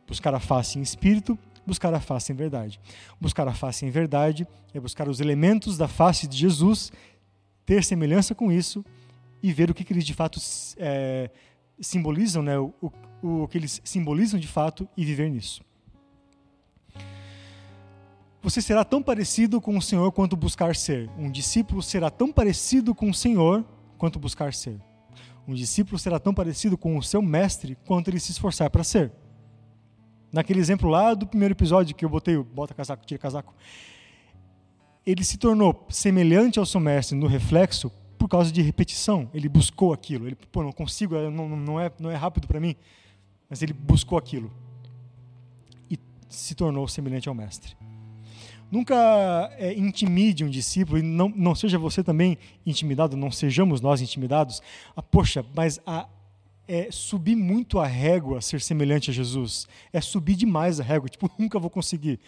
Buscar 0.06 0.34
a 0.34 0.40
face 0.40 0.78
em 0.78 0.82
espírito, 0.82 1.38
buscar 1.68 1.94
a 1.94 2.00
face 2.00 2.32
em 2.32 2.34
verdade. 2.34 2.80
Buscar 3.20 3.46
a 3.46 3.54
face 3.54 3.86
em 3.86 3.90
verdade 3.90 4.48
é 4.74 4.80
buscar 4.80 5.08
os 5.08 5.20
elementos 5.20 5.78
da 5.78 5.86
face 5.86 6.26
de 6.26 6.36
Jesus, 6.36 6.90
ter 7.64 7.84
semelhança 7.84 8.34
com 8.34 8.50
isso 8.50 8.84
e 9.40 9.52
ver 9.52 9.70
o 9.70 9.74
que, 9.74 9.84
que 9.84 9.92
eles 9.92 10.04
de 10.04 10.14
fato 10.14 10.40
é, 10.78 11.30
simbolizam, 11.80 12.42
né? 12.42 12.58
O, 12.58 12.74
o, 12.82 13.42
o 13.42 13.48
que 13.48 13.58
eles 13.58 13.80
simbolizam 13.84 14.40
de 14.40 14.48
fato 14.48 14.88
e 14.96 15.04
viver 15.04 15.30
nisso. 15.30 15.62
Você 18.42 18.62
será 18.62 18.84
tão 18.84 19.02
parecido 19.02 19.60
com 19.60 19.76
o 19.76 19.82
Senhor 19.82 20.10
quanto 20.12 20.36
buscar 20.36 20.74
ser. 20.74 21.10
Um 21.18 21.30
discípulo 21.30 21.82
será 21.82 22.10
tão 22.10 22.32
parecido 22.32 22.94
com 22.94 23.10
o 23.10 23.14
Senhor 23.14 23.64
quanto 23.98 24.18
buscar 24.18 24.54
ser. 24.54 24.80
Um 25.46 25.54
discípulo 25.54 25.98
será 25.98 26.18
tão 26.18 26.32
parecido 26.32 26.78
com 26.78 26.96
o 26.96 27.02
seu 27.02 27.20
mestre 27.20 27.76
quanto 27.86 28.08
ele 28.08 28.20
se 28.20 28.32
esforçar 28.32 28.70
para 28.70 28.84
ser. 28.84 29.12
Naquele 30.32 30.60
exemplo 30.60 30.90
lá 30.90 31.14
do 31.14 31.26
primeiro 31.26 31.54
episódio 31.54 31.94
que 31.94 32.04
eu 32.04 32.08
botei 32.08 32.36
o 32.36 32.44
bota 32.44 32.74
casaco, 32.74 33.04
tira 33.06 33.18
casaco, 33.18 33.54
ele 35.06 35.24
se 35.24 35.38
tornou 35.38 35.86
semelhante 35.88 36.58
ao 36.58 36.66
seu 36.66 36.80
mestre 36.80 37.16
no 37.16 37.26
reflexo 37.26 37.90
por 38.18 38.28
causa 38.28 38.52
de 38.52 38.60
repetição. 38.60 39.30
Ele 39.32 39.48
buscou 39.48 39.92
aquilo. 39.92 40.26
Ele, 40.26 40.36
pô, 40.36 40.62
não 40.62 40.72
consigo, 40.72 41.14
não, 41.30 41.48
não 41.48 41.80
é, 41.80 41.90
não 41.98 42.10
é 42.10 42.14
rápido 42.14 42.46
para 42.46 42.60
mim, 42.60 42.76
mas 43.48 43.62
ele 43.62 43.72
buscou 43.72 44.18
aquilo 44.18 44.52
e 45.90 45.98
se 46.28 46.54
tornou 46.54 46.86
semelhante 46.86 47.28
ao 47.28 47.34
mestre. 47.34 47.74
Nunca 48.70 49.50
é, 49.56 49.72
intimide 49.72 50.44
um 50.44 50.50
discípulo, 50.50 50.98
e 50.98 51.02
não, 51.02 51.32
não 51.34 51.54
seja 51.54 51.78
você 51.78 52.04
também 52.04 52.36
intimidado, 52.66 53.16
não 53.16 53.30
sejamos 53.30 53.80
nós 53.80 54.02
intimidados. 54.02 54.60
Ah, 54.94 55.00
poxa, 55.00 55.42
mas 55.54 55.80
a, 55.86 56.06
é 56.68 56.90
subir 56.90 57.34
muito 57.34 57.80
a 57.80 57.86
régua 57.86 58.40
ser 58.42 58.60
semelhante 58.60 59.10
a 59.10 59.12
Jesus. 59.12 59.66
É 59.92 60.00
subir 60.00 60.36
demais 60.36 60.78
a 60.78 60.84
régua, 60.84 61.08
tipo, 61.08 61.30
nunca 61.38 61.58
vou 61.58 61.70
conseguir. 61.70 62.20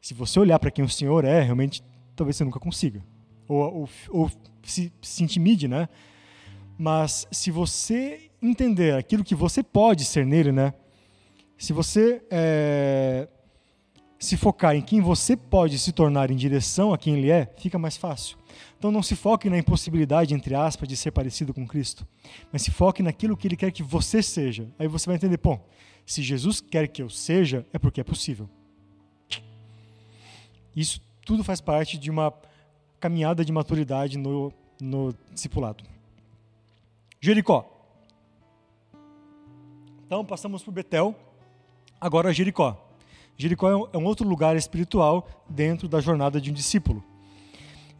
Se 0.00 0.14
você 0.14 0.40
olhar 0.40 0.58
para 0.58 0.70
quem 0.70 0.84
o 0.84 0.88
Senhor 0.88 1.24
é, 1.24 1.42
realmente, 1.42 1.84
talvez 2.16 2.36
você 2.36 2.44
nunca 2.44 2.58
consiga. 2.58 3.04
Ou, 3.46 3.58
ou, 3.58 3.88
ou 4.10 4.30
se, 4.62 4.92
se 5.02 5.22
intimide, 5.22 5.68
né? 5.68 5.88
Mas 6.78 7.28
se 7.30 7.50
você 7.50 8.30
entender 8.40 8.94
aquilo 8.94 9.22
que 9.22 9.34
você 9.34 9.62
pode 9.62 10.04
ser 10.04 10.26
nele, 10.26 10.50
né? 10.50 10.72
Se 11.58 11.72
você 11.72 12.22
é, 12.30 13.28
se 14.18 14.36
focar 14.36 14.74
em 14.74 14.80
quem 14.80 15.00
você 15.00 15.36
pode 15.36 15.78
se 15.78 15.92
tornar 15.92 16.30
em 16.30 16.36
direção 16.36 16.94
a 16.94 16.98
quem 16.98 17.18
ele 17.18 17.30
é, 17.30 17.52
fica 17.58 17.78
mais 17.78 17.96
fácil. 17.96 18.38
Então 18.78 18.90
não 18.90 19.02
se 19.02 19.14
foque 19.14 19.48
na 19.48 19.58
impossibilidade, 19.58 20.34
entre 20.34 20.54
aspas, 20.54 20.88
de 20.88 20.96
ser 20.96 21.10
parecido 21.10 21.52
com 21.52 21.66
Cristo, 21.66 22.06
mas 22.52 22.62
se 22.62 22.70
foque 22.70 23.02
naquilo 23.02 23.36
que 23.36 23.46
ele 23.46 23.56
quer 23.56 23.70
que 23.70 23.82
você 23.82 24.22
seja. 24.22 24.68
Aí 24.78 24.88
você 24.88 25.06
vai 25.06 25.16
entender, 25.16 25.38
bom, 25.38 25.64
se 26.06 26.22
Jesus 26.22 26.60
quer 26.60 26.88
que 26.88 27.02
eu 27.02 27.08
seja, 27.08 27.66
é 27.72 27.78
porque 27.78 28.00
é 28.00 28.04
possível. 28.04 28.48
Isso 30.74 31.00
tudo 31.24 31.44
faz 31.44 31.60
parte 31.60 31.98
de 31.98 32.10
uma 32.10 32.32
caminhada 32.98 33.44
de 33.44 33.52
maturidade 33.52 34.18
no, 34.18 34.52
no 34.80 35.14
discipulado. 35.32 35.84
Jericó. 37.20 37.68
Então 40.06 40.24
passamos 40.24 40.62
por 40.62 40.72
Betel, 40.72 41.14
agora 42.00 42.32
Jericó. 42.32 42.76
Jericó 43.36 43.68
é, 43.68 43.90
é 43.94 43.98
um 43.98 44.04
outro 44.04 44.28
lugar 44.28 44.56
espiritual 44.56 45.26
dentro 45.48 45.88
da 45.88 46.00
jornada 46.00 46.40
de 46.40 46.50
um 46.50 46.54
discípulo. 46.54 47.02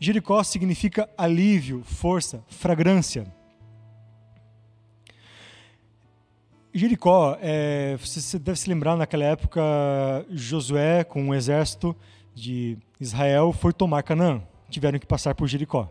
Jericó 0.02 0.42
significa 0.42 1.09
alívio, 1.16 1.85
força, 1.85 2.42
fragrância. 2.49 3.25
Jericó, 6.75 7.38
é, 7.40 7.97
você 8.00 8.37
deve 8.37 8.59
se 8.59 8.68
lembrar, 8.68 8.97
naquela 8.97 9.23
época, 9.23 9.62
Josué, 10.28 11.04
com 11.04 11.23
um 11.23 11.32
exército 11.32 11.94
de 12.35 12.76
Israel, 12.99 13.52
foi 13.52 13.73
tomar 13.73 14.02
Canaã. 14.02 14.42
Tiveram 14.68 14.99
que 14.99 15.06
passar 15.06 15.37
por 15.37 15.47
Jericó. 15.47 15.88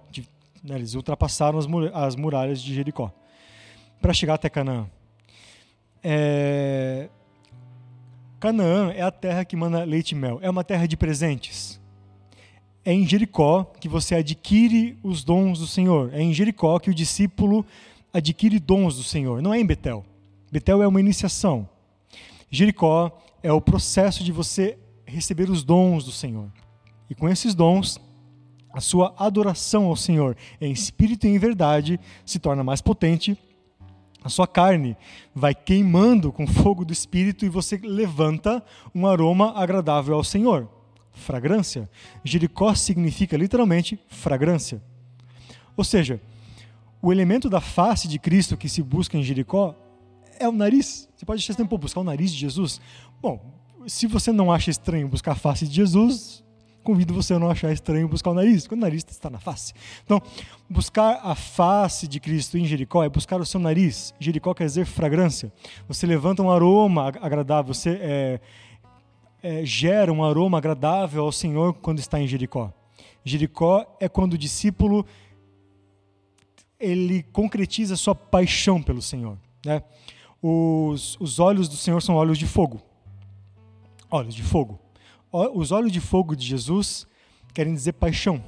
Né, 0.62 0.76
eles 0.76 0.94
ultrapassaram 0.94 1.58
as 1.94 2.16
muralhas 2.18 2.62
de 2.62 2.76
Jericó 2.76 3.14
para 4.02 4.12
chegar 4.12 4.34
até 4.34 4.50
Canaã. 4.50 4.90
É, 6.04 7.08
Canaã 8.42 8.92
é 8.92 9.04
a 9.04 9.12
terra 9.12 9.46
que 9.46 9.56
manda 9.56 9.86
leite 9.86 10.12
e 10.12 10.16
mel, 10.16 10.38
é 10.42 10.50
uma 10.50 10.66
terra 10.66 10.86
de 10.86 10.98
presentes. 10.98 11.81
É 12.84 12.94
em 12.94 13.06
Jericó 13.08 13.64
que 13.80 13.88
você 13.88 14.16
adquire 14.16 14.98
os 15.04 15.24
dons 15.24 15.60
do 15.60 15.68
Senhor. 15.68 16.14
É 16.14 16.22
em 16.22 16.34
Jericó 16.34 16.80
que 16.80 16.90
o 16.90 16.94
discípulo 16.94 17.66
adquire 18.14 18.60
dons 18.60 18.98
do 18.98 19.04
Senhor. 19.04 19.42
Não 19.42 19.54
é 19.54 19.60
em 19.60 19.66
Betel. 19.66 20.04
Betel 20.52 20.82
é 20.82 20.88
uma 20.88 21.00
iniciação. 21.00 21.68
Jericó 22.50 23.18
é 23.44 23.52
o 23.52 23.62
processo 23.62 24.24
de 24.24 24.32
você 24.32 24.78
receber 25.06 25.50
os 25.50 25.64
dons 25.64 26.06
do 26.06 26.12
Senhor. 26.12 26.52
E 27.10 27.16
com 27.16 27.30
esses 27.30 27.54
dons, 27.54 28.00
a 28.74 28.82
sua 28.82 29.14
adoração 29.18 29.86
ao 29.86 29.96
Senhor 29.96 30.36
em 30.60 30.72
espírito 30.72 31.28
e 31.28 31.30
em 31.30 31.38
verdade 31.38 32.00
se 32.26 32.40
torna 32.40 32.64
mais 32.64 32.82
potente 32.82 33.38
a 34.24 34.30
sua 34.30 34.46
carne 34.46 34.96
vai 35.34 35.56
queimando 35.56 36.32
com 36.32 36.46
fogo 36.46 36.86
do 36.86 36.94
espírito 36.94 37.44
e 37.44 37.50
você 37.50 37.78
levanta 37.78 38.64
um 38.94 39.08
aroma 39.08 39.54
agradável 39.56 40.14
ao 40.14 40.24
Senhor. 40.24 40.70
Fragrância. 41.22 41.90
Jericó 42.24 42.76
significa 42.76 43.38
literalmente 43.38 44.00
fragrância. 44.08 44.82
Ou 45.78 45.84
seja, 45.84 46.20
o 47.02 47.12
elemento 47.12 47.50
da 47.50 47.62
face 47.62 48.08
de 48.08 48.20
Cristo 48.20 48.58
que 48.58 48.68
se 48.68 48.84
busca 48.84 49.18
em 49.18 49.24
Jericó 49.24 49.76
é 50.40 50.48
o 50.48 50.52
nariz. 50.52 51.10
Você 51.16 51.26
pode 51.26 51.42
achar 51.42 51.56
tempo 51.56 51.78
buscar 51.78 52.02
o 52.02 52.04
nariz 52.04 52.32
de 52.32 52.38
Jesus. 52.38 52.82
Bom, 53.22 53.40
se 53.88 54.08
você 54.08 54.32
não 54.32 54.52
acha 54.52 54.70
estranho 54.70 55.08
buscar 55.08 55.32
a 55.32 55.36
face 55.36 55.68
de 55.68 55.74
Jesus, 55.74 56.44
convido 56.84 57.14
você 57.14 57.34
a 57.34 57.40
não 57.40 57.50
achar 57.50 57.72
estranho 57.72 58.08
buscar 58.08 58.32
o 58.32 58.34
nariz, 58.34 58.64
porque 58.64 58.76
o 58.76 58.78
nariz 58.78 59.06
está 59.10 59.30
na 59.30 59.40
face. 59.40 59.74
Então, 60.04 60.22
buscar 60.70 61.20
a 61.24 61.36
face 61.36 62.08
de 62.08 62.20
Cristo 62.20 62.58
em 62.58 62.66
Jericó 62.66 63.04
é 63.04 63.10
buscar 63.10 63.40
o 63.40 63.46
seu 63.46 63.60
nariz. 63.60 64.14
Jericó 64.20 64.54
quer 64.54 64.66
dizer 64.66 64.86
fragrância. 64.86 65.52
Você 65.88 66.06
levanta 66.06 66.42
um 66.42 66.52
aroma 66.52 67.08
agradável, 67.22 67.74
você 67.74 67.98
é, 68.02 68.42
é, 69.42 69.66
gera 69.66 70.12
um 70.12 70.24
aroma 70.24 70.58
agradável 70.58 71.24
ao 71.24 71.32
Senhor 71.32 71.74
quando 71.74 72.00
está 72.00 72.20
em 72.20 72.28
Jericó. 72.28 72.72
Jericó 73.24 73.86
é 74.00 74.10
quando 74.10 74.34
o 74.34 74.38
discípulo 74.38 75.06
ele 76.80 77.24
concretiza 77.24 77.96
sua 77.96 78.16
paixão 78.16 78.82
pelo 78.82 79.02
Senhor. 79.02 79.38
Né? 79.66 79.84
Os, 80.42 81.18
os 81.20 81.40
olhos 81.40 81.70
do 81.70 81.76
Senhor 81.76 82.02
são 82.02 82.16
olhos 82.16 82.38
de 82.38 82.48
fogo. 82.48 82.82
Olhos 84.10 84.34
de 84.34 84.44
fogo 84.44 84.80
os 85.32 85.72
olhos 85.72 85.92
de 85.92 86.02
fogo 86.02 86.36
de 86.36 86.46
Jesus 86.46 87.08
querem 87.54 87.74
dizer 87.74 87.94
paixão. 87.94 88.44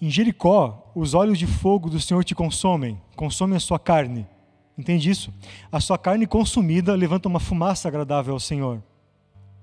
Em 0.00 0.10
Jericó, 0.10 0.90
os 0.94 1.14
olhos 1.14 1.38
de 1.38 1.46
fogo 1.46 1.88
do 1.88 2.00
Senhor 2.00 2.24
te 2.24 2.34
consomem, 2.34 3.00
consomem 3.16 3.56
a 3.56 3.60
sua 3.60 3.78
carne. 3.78 4.26
Entende 4.76 5.10
isso? 5.10 5.32
A 5.70 5.80
sua 5.80 5.98
carne 5.98 6.26
consumida 6.26 6.94
levanta 6.94 7.28
uma 7.28 7.40
fumaça 7.40 7.88
agradável 7.88 8.34
ao 8.34 8.40
Senhor, 8.40 8.82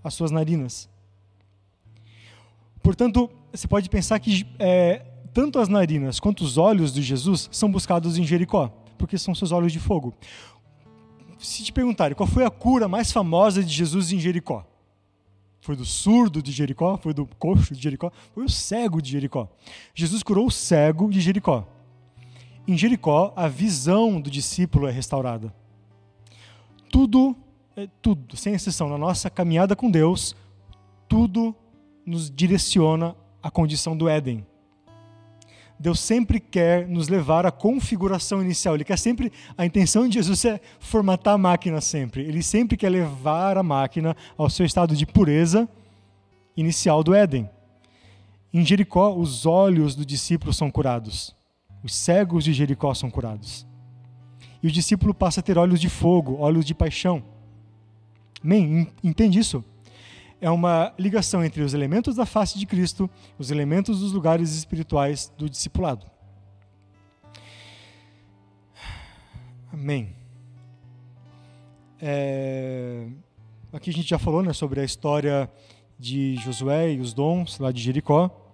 as 0.03 0.13
suas 0.13 0.31
narinas. 0.31 0.89
Portanto, 2.81 3.29
você 3.51 3.67
pode 3.67 3.89
pensar 3.89 4.19
que 4.19 4.45
é, 4.57 5.05
tanto 5.33 5.59
as 5.59 5.67
narinas 5.67 6.19
quanto 6.19 6.43
os 6.43 6.57
olhos 6.57 6.93
de 6.93 7.01
Jesus 7.01 7.49
são 7.51 7.71
buscados 7.71 8.17
em 8.17 8.23
Jericó, 8.23 8.69
porque 8.97 9.17
são 9.17 9.33
seus 9.33 9.51
olhos 9.51 9.71
de 9.71 9.79
fogo. 9.79 10.13
Se 11.39 11.63
te 11.63 11.71
perguntarem 11.71 12.15
qual 12.15 12.27
foi 12.27 12.45
a 12.45 12.49
cura 12.49 12.87
mais 12.87 13.11
famosa 13.11 13.63
de 13.63 13.73
Jesus 13.73 14.11
em 14.11 14.19
Jericó, 14.19 14.65
foi 15.61 15.75
do 15.75 15.85
surdo 15.85 16.41
de 16.41 16.51
Jericó? 16.51 16.97
Foi 16.97 17.13
do 17.13 17.25
coxo 17.37 17.73
de 17.73 17.81
Jericó? 17.81 18.11
Foi 18.33 18.45
o 18.45 18.49
cego 18.49 19.01
de 19.01 19.11
Jericó. 19.11 19.47
Jesus 19.93 20.23
curou 20.23 20.47
o 20.47 20.51
cego 20.51 21.09
de 21.09 21.19
Jericó. 21.19 21.67
Em 22.69 22.77
Jericó, 22.77 23.33
a 23.35 23.47
visão 23.47 24.21
do 24.21 24.29
discípulo 24.29 24.88
é 24.88 24.91
restaurada. 24.91 25.51
Tudo, 26.91 27.35
é, 27.75 27.89
tudo, 27.99 28.38
sem 28.38 28.53
exceção, 28.53 28.88
na 28.88 28.95
nossa 28.95 29.27
caminhada 29.27 29.75
com 29.75 29.89
Deus, 29.89 30.35
tudo 31.07 31.55
nos 32.05 32.29
direciona 32.29 33.15
à 33.41 33.49
condição 33.49 33.97
do 33.97 34.07
Éden. 34.07 34.45
Deus 35.79 35.99
sempre 35.99 36.39
quer 36.39 36.88
nos 36.88 37.07
levar 37.07 37.43
à 37.43 37.51
configuração 37.51 38.39
inicial. 38.39 38.75
Ele 38.75 38.83
quer 38.83 38.99
sempre. 38.99 39.33
A 39.57 39.65
intenção 39.65 40.07
de 40.07 40.13
Jesus 40.13 40.45
é 40.45 40.61
formatar 40.79 41.33
a 41.33 41.39
máquina 41.39 41.81
sempre. 41.81 42.21
Ele 42.21 42.43
sempre 42.43 42.77
quer 42.77 42.89
levar 42.89 43.57
a 43.57 43.63
máquina 43.63 44.15
ao 44.38 44.47
seu 44.47 44.63
estado 44.63 44.95
de 44.95 45.07
pureza 45.07 45.67
inicial 46.55 47.03
do 47.03 47.15
Éden. 47.15 47.49
Em 48.53 48.63
Jericó, 48.63 49.11
os 49.11 49.47
olhos 49.47 49.95
do 49.95 50.05
discípulo 50.05 50.53
são 50.53 50.69
curados. 50.69 51.38
Os 51.83 51.95
cegos 51.95 52.43
de 52.43 52.53
Jericó 52.53 52.93
são 52.93 53.09
curados. 53.09 53.65
e 54.62 54.67
o 54.67 54.71
discípulo 54.71 55.13
passa 55.13 55.39
a 55.39 55.43
ter 55.43 55.57
olhos 55.57 55.79
de 55.79 55.88
fogo, 55.88 56.38
olhos 56.38 56.65
de 56.65 56.75
paixão. 56.75 57.24
Amém? 58.43 58.91
Entende 59.01 59.39
isso? 59.39 59.63
É 60.41 60.50
uma 60.50 60.93
ligação 60.98 61.43
entre 61.43 61.62
os 61.62 61.74
elementos 61.74 62.15
da 62.15 62.25
face 62.25 62.57
de 62.57 62.65
Cristo, 62.65 63.09
os 63.38 63.51
elementos 63.51 64.00
dos 64.00 64.12
lugares 64.12 64.53
espirituais 64.55 65.31
do 65.38 65.50
discipulado. 65.50 66.05
Amém. 69.71 70.15
É... 72.01 73.07
Aqui 73.71 73.89
a 73.89 73.93
gente 73.93 74.09
já 74.09 74.17
falou 74.17 74.41
né, 74.41 74.51
sobre 74.53 74.79
a 74.79 74.83
história 74.83 75.50
de 75.98 76.36
Josué 76.38 76.93
e 76.93 77.00
os 77.00 77.13
dons 77.13 77.59
lá 77.59 77.71
de 77.71 77.81
Jericó, 77.81 78.49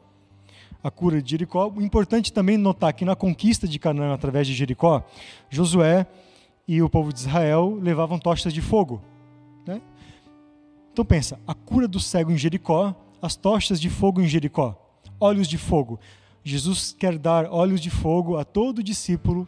a 0.85 0.91
cura 0.91 1.19
de 1.19 1.31
Jericó. 1.31 1.73
Importante 1.77 2.31
também 2.31 2.57
notar 2.57 2.93
que 2.93 3.03
na 3.03 3.15
conquista 3.15 3.67
de 3.67 3.79
Canaã 3.79 4.13
através 4.13 4.45
de 4.45 4.53
Jericó, 4.53 5.03
Josué 5.49 6.05
e 6.67 6.79
o 6.79 6.87
povo 6.87 7.11
de 7.11 7.21
Israel 7.21 7.79
levavam 7.81 8.19
tochas 8.19 8.53
de 8.53 8.61
fogo. 8.61 9.01
Né? 9.65 9.81
Então 10.93 11.03
pensa, 11.03 11.39
a 11.47 11.55
cura 11.55 11.87
do 11.87 11.99
cego 11.99 12.31
em 12.31 12.37
Jericó, 12.37 12.93
as 13.19 13.35
tochas 13.35 13.81
de 13.81 13.89
fogo 13.89 14.21
em 14.21 14.27
Jericó, 14.27 14.79
olhos 15.19 15.47
de 15.47 15.57
fogo. 15.57 15.99
Jesus 16.43 16.95
quer 16.97 17.17
dar 17.17 17.51
olhos 17.51 17.81
de 17.81 17.89
fogo 17.89 18.37
a 18.37 18.45
todo 18.45 18.83
discípulo 18.83 19.47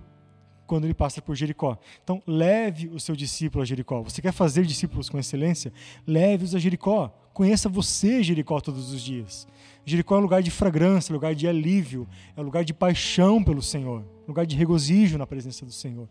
quando 0.68 0.84
ele 0.84 0.94
passa 0.94 1.22
por 1.22 1.36
Jericó. 1.36 1.78
Então, 2.04 2.22
leve 2.28 2.90
o 2.90 3.00
seu 3.00 3.16
discípulo 3.16 3.64
a 3.64 3.66
Jericó. 3.66 4.04
Você 4.04 4.22
quer 4.22 4.32
fazer 4.32 4.66
discípulos 4.66 5.10
com 5.10 5.18
excelência? 5.18 5.74
Leve-os 6.06 6.54
a 6.54 6.60
Jericó. 6.60 7.12
Conheça 7.34 7.70
você 7.70 8.22
Jericó 8.22 8.60
todos 8.60 8.92
os 8.92 9.02
dias. 9.02 9.48
Jericó 9.86 10.16
é 10.16 10.18
um 10.20 10.22
lugar 10.22 10.44
de 10.44 10.52
fragrância, 10.52 11.14
lugar 11.14 11.34
de 11.34 11.48
alívio, 11.48 12.08
é 12.36 12.42
lugar 12.42 12.66
de 12.66 12.74
paixão 12.74 13.44
pelo 13.44 13.62
Senhor, 13.62 14.04
lugar 14.28 14.46
de 14.46 14.56
regozijo 14.56 15.18
na 15.18 15.26
presença 15.26 15.66
do 15.66 15.72
Senhor. 15.72 16.10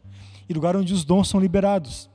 E 0.48 0.54
lugar 0.54 0.75
onde 0.76 0.94
os 0.94 1.04
dons 1.04 1.28
são 1.28 1.38
liberados. 1.38 2.08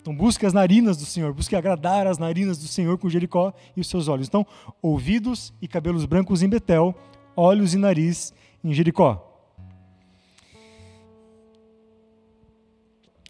Então 0.00 0.14
busque 0.14 0.46
as 0.46 0.52
narinas 0.52 0.96
do 0.96 1.04
Senhor, 1.04 1.32
busque 1.34 1.56
agradar 1.56 2.06
as 2.06 2.16
narinas 2.18 2.58
do 2.58 2.68
Senhor 2.68 2.96
com 2.96 3.08
Jericó 3.08 3.52
e 3.76 3.80
os 3.80 3.88
seus 3.88 4.08
olhos. 4.08 4.28
Então, 4.28 4.46
ouvidos 4.80 5.52
e 5.60 5.66
cabelos 5.66 6.06
brancos 6.06 6.42
em 6.42 6.48
Betel, 6.48 6.94
olhos 7.36 7.74
e 7.74 7.76
nariz 7.76 8.32
em 8.62 8.72
Jericó. 8.72 9.27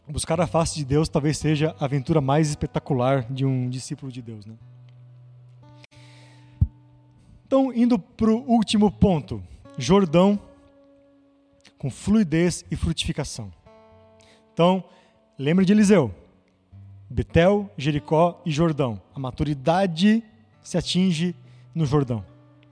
Buscar 0.09 0.41
a 0.41 0.47
face 0.47 0.77
de 0.77 0.85
Deus 0.85 1.09
talvez 1.09 1.37
seja 1.37 1.77
a 1.79 1.85
aventura 1.85 2.21
mais 2.21 2.49
espetacular 2.49 3.31
de 3.31 3.45
um 3.45 3.69
discípulo 3.69 4.11
de 4.11 4.23
Deus. 4.23 4.47
Né? 4.47 4.55
Então, 7.47 7.73
indo 7.73 7.99
para 7.99 8.31
o 8.31 8.39
último 8.49 8.91
ponto, 8.91 9.43
Jordão 9.77 10.41
com 11.79 11.91
fluidez 11.91 12.65
e 12.71 12.77
frutificação. 12.77 13.53
Então, 14.53 14.83
lembre 15.39 15.65
de 15.65 15.73
Eliseu, 15.73 16.13
Betel, 17.09 17.71
Jericó 17.77 18.43
e 18.45 18.51
Jordão. 18.51 19.01
A 19.15 19.21
maturidade 19.21 20.23
se 20.63 20.77
atinge 20.77 21.35
no 21.75 21.87
Jordão. 21.87 22.25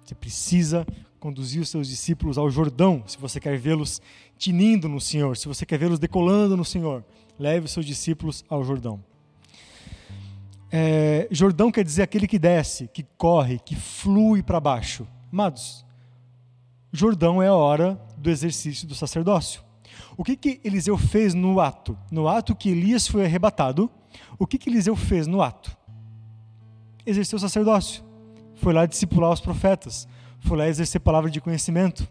Você 0.05 0.14
precisa 0.14 0.87
conduzir 1.21 1.62
os 1.62 1.69
seus 1.69 1.88
discípulos 1.88 2.37
ao 2.37 2.50
Jordão, 2.50 3.02
se 3.07 3.19
você 3.19 3.40
quer 3.40 3.59
vê-los 3.59 4.00
tinindo 4.37 4.88
no 4.88 5.00
Senhor, 5.00 5.37
se 5.37 5.49
você 5.49 5.64
quer 5.64 5.78
vê-los 5.78 5.99
decolando 5.99 6.57
no 6.57 6.64
Senhor, 6.64 7.05
leve 7.38 7.66
os 7.66 7.73
seus 7.73 7.85
discípulos 7.85 8.45
ao 8.49 8.64
Jordão. 8.64 9.02
É, 10.71 11.28
Jordão 11.31 11.71
quer 11.71 11.85
dizer 11.85 12.02
aquele 12.02 12.26
que 12.26 12.38
desce, 12.38 12.88
que 12.88 13.05
corre, 13.16 13.59
que 13.59 13.76
flui 13.76 14.43
para 14.43 14.61
baixo. 14.61 15.07
Amados, 15.33 15.85
Jordão 16.93 17.43
é 17.43 17.49
a 17.49 17.55
hora 17.55 18.00
do 18.16 18.31
exercício 18.31 18.87
do 18.87 18.95
sacerdócio. 18.95 19.62
O 20.16 20.25
que, 20.25 20.37
que 20.37 20.61
Eliseu 20.64 20.97
fez 20.97 21.35
no 21.35 21.61
ato? 21.61 21.97
No 22.11 22.28
ato 22.28 22.55
que 22.55 22.71
Elias 22.71 23.07
foi 23.07 23.25
arrebatado, 23.25 23.90
o 24.38 24.47
que, 24.47 24.59
que 24.59 24.69
Eliseu 24.69 24.97
fez 24.97 25.26
no 25.26 25.43
ato? 25.43 25.76
Exerceu 27.05 27.37
o 27.37 27.40
sacerdócio. 27.40 28.03
Foi 28.57 28.72
lá 28.72 28.87
discipular 28.87 29.31
os 29.31 29.40
profetas. 29.40 30.09
Foi 30.40 30.57
lá 30.57 30.68
exercer 30.68 31.01
palavra 31.01 31.31
de 31.31 31.40
conhecimento. 31.40 32.09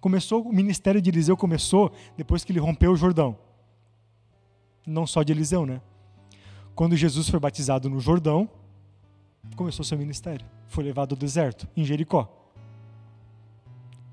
Começou, 0.00 0.42
o 0.42 0.52
ministério 0.52 1.00
de 1.00 1.10
Eliseu 1.10 1.36
começou 1.36 1.92
depois 2.16 2.44
que 2.44 2.52
ele 2.52 2.60
rompeu 2.60 2.92
o 2.92 2.96
Jordão. 2.96 3.38
Não 4.86 5.06
só 5.06 5.22
de 5.22 5.32
Eliseu, 5.32 5.66
né? 5.66 5.80
Quando 6.74 6.96
Jesus 6.96 7.28
foi 7.28 7.40
batizado 7.40 7.88
no 7.88 7.98
Jordão, 8.00 8.48
começou 9.56 9.84
seu 9.84 9.98
ministério. 9.98 10.46
Foi 10.68 10.84
levado 10.84 11.12
ao 11.12 11.18
deserto, 11.18 11.66
em 11.76 11.84
Jericó. 11.84 12.32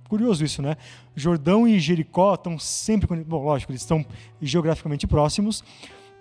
Curioso 0.07 0.43
isso, 0.43 0.61
né? 0.61 0.77
Jordão 1.15 1.67
e 1.67 1.79
Jericó 1.79 2.35
estão 2.35 2.59
sempre. 2.59 3.23
Bom, 3.23 3.43
lógico, 3.43 3.71
eles 3.71 3.81
estão 3.81 4.05
geograficamente 4.41 5.07
próximos, 5.07 5.63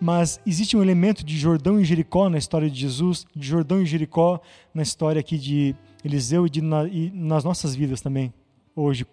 mas 0.01 0.41
existe 0.47 0.77
um 0.77 0.83
elemento 0.83 1.25
de 1.25 1.39
Jordão 1.39 1.81
e 1.81 1.85
Jericó 1.85 2.29
na 2.29 2.39
história 2.39 2.71
de 2.71 2.81
Jesus, 2.81 3.27
de 3.37 3.47
Jordão 3.47 3.83
e 3.83 3.87
Jericó 3.87 4.41
na 4.75 4.83
história 4.83 5.21
aqui 5.21 5.39
de 5.39 5.77
Eliseu 6.05 6.47
e, 6.47 6.51
de, 6.51 6.61
na, 6.61 6.87
e 6.89 7.11
nas 7.15 7.45
nossas 7.45 7.75
vidas 7.75 8.01
também, 8.01 8.33
hoje, 8.75 9.07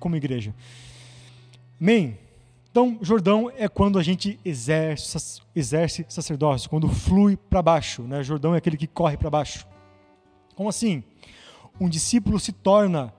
como 0.00 0.16
igreja. 0.16 0.54
Amém? 1.80 2.18
Então, 2.76 2.98
Jordão 3.00 3.50
é 3.56 3.68
quando 3.68 3.98
a 3.98 4.02
gente 4.02 4.38
exerce, 4.44 5.40
exerce 5.54 6.04
sacerdócio, 6.10 6.68
quando 6.68 6.86
flui 6.90 7.34
para 7.34 7.62
baixo. 7.62 8.02
Né? 8.02 8.22
Jordão 8.22 8.54
é 8.54 8.58
aquele 8.58 8.76
que 8.76 8.86
corre 8.86 9.16
para 9.16 9.30
baixo. 9.30 9.66
Como 10.54 10.68
assim? 10.68 11.02
Um 11.80 11.88
discípulo 11.88 12.38
se 12.38 12.52
torna, 12.52 13.14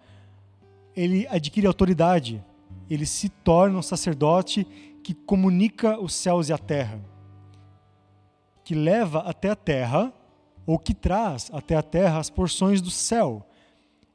ele 0.95 1.25
adquire 1.27 1.65
autoridade, 1.65 2.45
ele 2.87 3.03
se 3.07 3.29
torna 3.29 3.79
um 3.79 3.81
sacerdote 3.81 4.63
que 5.03 5.15
comunica 5.15 5.99
os 5.99 6.13
céus 6.13 6.49
e 6.49 6.53
a 6.53 6.57
terra, 6.59 7.01
que 8.63 8.75
leva 8.75 9.21
até 9.21 9.49
a 9.49 9.55
terra, 9.55 10.13
ou 10.67 10.77
que 10.77 10.93
traz 10.93 11.49
até 11.51 11.75
a 11.75 11.81
terra 11.81 12.19
as 12.19 12.29
porções 12.29 12.79
do 12.79 12.91
céu. 12.91 13.43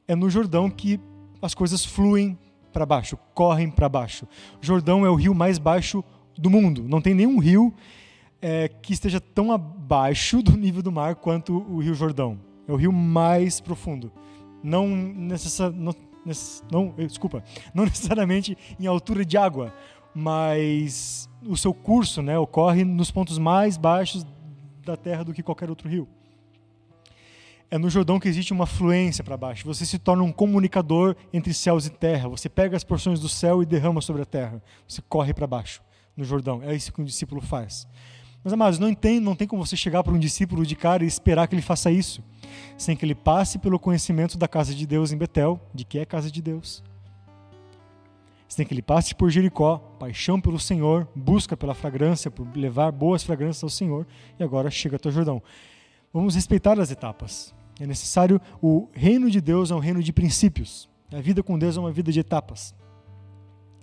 É 0.06 0.14
no 0.14 0.30
Jordão 0.30 0.70
que 0.70 1.00
as 1.42 1.52
coisas 1.52 1.84
fluem 1.84 2.38
para 2.72 2.86
baixo, 2.86 3.18
correm 3.34 3.70
para 3.70 3.88
baixo. 3.88 4.26
O 4.60 4.64
Jordão 4.64 5.04
é 5.06 5.10
o 5.10 5.14
rio 5.14 5.34
mais 5.34 5.58
baixo 5.58 6.02
do 6.36 6.50
mundo. 6.50 6.82
Não 6.88 7.00
tem 7.00 7.14
nenhum 7.14 7.38
rio 7.38 7.72
é, 8.40 8.68
que 8.68 8.92
esteja 8.92 9.20
tão 9.20 9.52
abaixo 9.52 10.42
do 10.42 10.56
nível 10.56 10.82
do 10.82 10.90
mar 10.90 11.14
quanto 11.14 11.54
o 11.54 11.78
Rio 11.80 11.94
Jordão. 11.94 12.38
É 12.66 12.72
o 12.72 12.76
rio 12.76 12.92
mais 12.92 13.60
profundo. 13.60 14.10
Não, 14.62 14.88
necessa, 14.88 15.70
não, 15.70 15.94
não, 16.70 16.94
desculpa, 17.06 17.44
não 17.74 17.84
necessariamente 17.84 18.56
em 18.78 18.86
altura 18.86 19.24
de 19.24 19.36
água, 19.36 19.72
mas 20.14 21.28
o 21.46 21.56
seu 21.56 21.74
curso 21.74 22.22
né, 22.22 22.38
ocorre 22.38 22.84
nos 22.84 23.10
pontos 23.10 23.38
mais 23.38 23.76
baixos 23.76 24.24
da 24.84 24.96
terra 24.96 25.24
do 25.24 25.32
que 25.32 25.42
qualquer 25.42 25.68
outro 25.68 25.88
rio 25.88 26.08
é 27.72 27.78
no 27.78 27.88
Jordão 27.88 28.20
que 28.20 28.28
existe 28.28 28.52
uma 28.52 28.66
fluência 28.66 29.24
para 29.24 29.34
baixo. 29.34 29.64
Você 29.64 29.86
se 29.86 29.98
torna 29.98 30.22
um 30.22 30.30
comunicador 30.30 31.16
entre 31.32 31.54
céus 31.54 31.86
e 31.86 31.90
terra. 31.90 32.28
Você 32.28 32.46
pega 32.46 32.76
as 32.76 32.84
porções 32.84 33.18
do 33.18 33.30
céu 33.30 33.62
e 33.62 33.66
derrama 33.66 34.02
sobre 34.02 34.20
a 34.20 34.26
terra. 34.26 34.62
Você 34.86 35.00
corre 35.08 35.32
para 35.32 35.46
baixo 35.46 35.80
no 36.14 36.22
Jordão. 36.22 36.62
É 36.62 36.74
isso 36.74 36.92
que 36.92 37.00
um 37.00 37.04
discípulo 37.04 37.40
faz. 37.40 37.88
Mas, 38.44 38.52
amados, 38.52 38.78
não 38.78 38.92
tem, 38.92 39.18
não 39.18 39.34
tem 39.34 39.48
como 39.48 39.64
você 39.64 39.74
chegar 39.74 40.04
para 40.04 40.12
um 40.12 40.18
discípulo 40.18 40.66
de 40.66 40.76
cara 40.76 41.02
e 41.02 41.06
esperar 41.06 41.48
que 41.48 41.54
ele 41.54 41.62
faça 41.62 41.90
isso, 41.90 42.22
sem 42.76 42.94
que 42.94 43.06
ele 43.06 43.14
passe 43.14 43.58
pelo 43.58 43.78
conhecimento 43.78 44.36
da 44.36 44.46
casa 44.46 44.74
de 44.74 44.86
Deus 44.86 45.10
em 45.10 45.16
Betel, 45.16 45.58
de 45.74 45.86
que 45.86 45.98
é 45.98 46.04
casa 46.04 46.30
de 46.30 46.42
Deus. 46.42 46.84
Sem 48.48 48.66
que 48.66 48.74
ele 48.74 48.82
passe 48.82 49.14
por 49.14 49.30
Jericó, 49.30 49.78
paixão 49.98 50.38
pelo 50.38 50.60
Senhor, 50.60 51.08
busca 51.16 51.56
pela 51.56 51.72
fragrância, 51.72 52.30
por 52.30 52.46
levar 52.54 52.92
boas 52.92 53.22
fragrâncias 53.22 53.64
ao 53.64 53.70
Senhor, 53.70 54.06
e 54.38 54.44
agora 54.44 54.70
chega 54.70 54.96
até 54.96 55.08
o 55.08 55.12
Jordão. 55.12 55.42
Vamos 56.12 56.34
respeitar 56.34 56.78
as 56.78 56.90
etapas. 56.90 57.54
É 57.80 57.86
necessário. 57.86 58.40
O 58.60 58.88
reino 58.92 59.30
de 59.30 59.40
Deus 59.40 59.70
é 59.70 59.74
um 59.74 59.78
reino 59.78 60.02
de 60.02 60.12
princípios. 60.12 60.88
A 61.12 61.20
vida 61.20 61.42
com 61.42 61.58
Deus 61.58 61.76
é 61.76 61.80
uma 61.80 61.92
vida 61.92 62.10
de 62.10 62.20
etapas. 62.20 62.74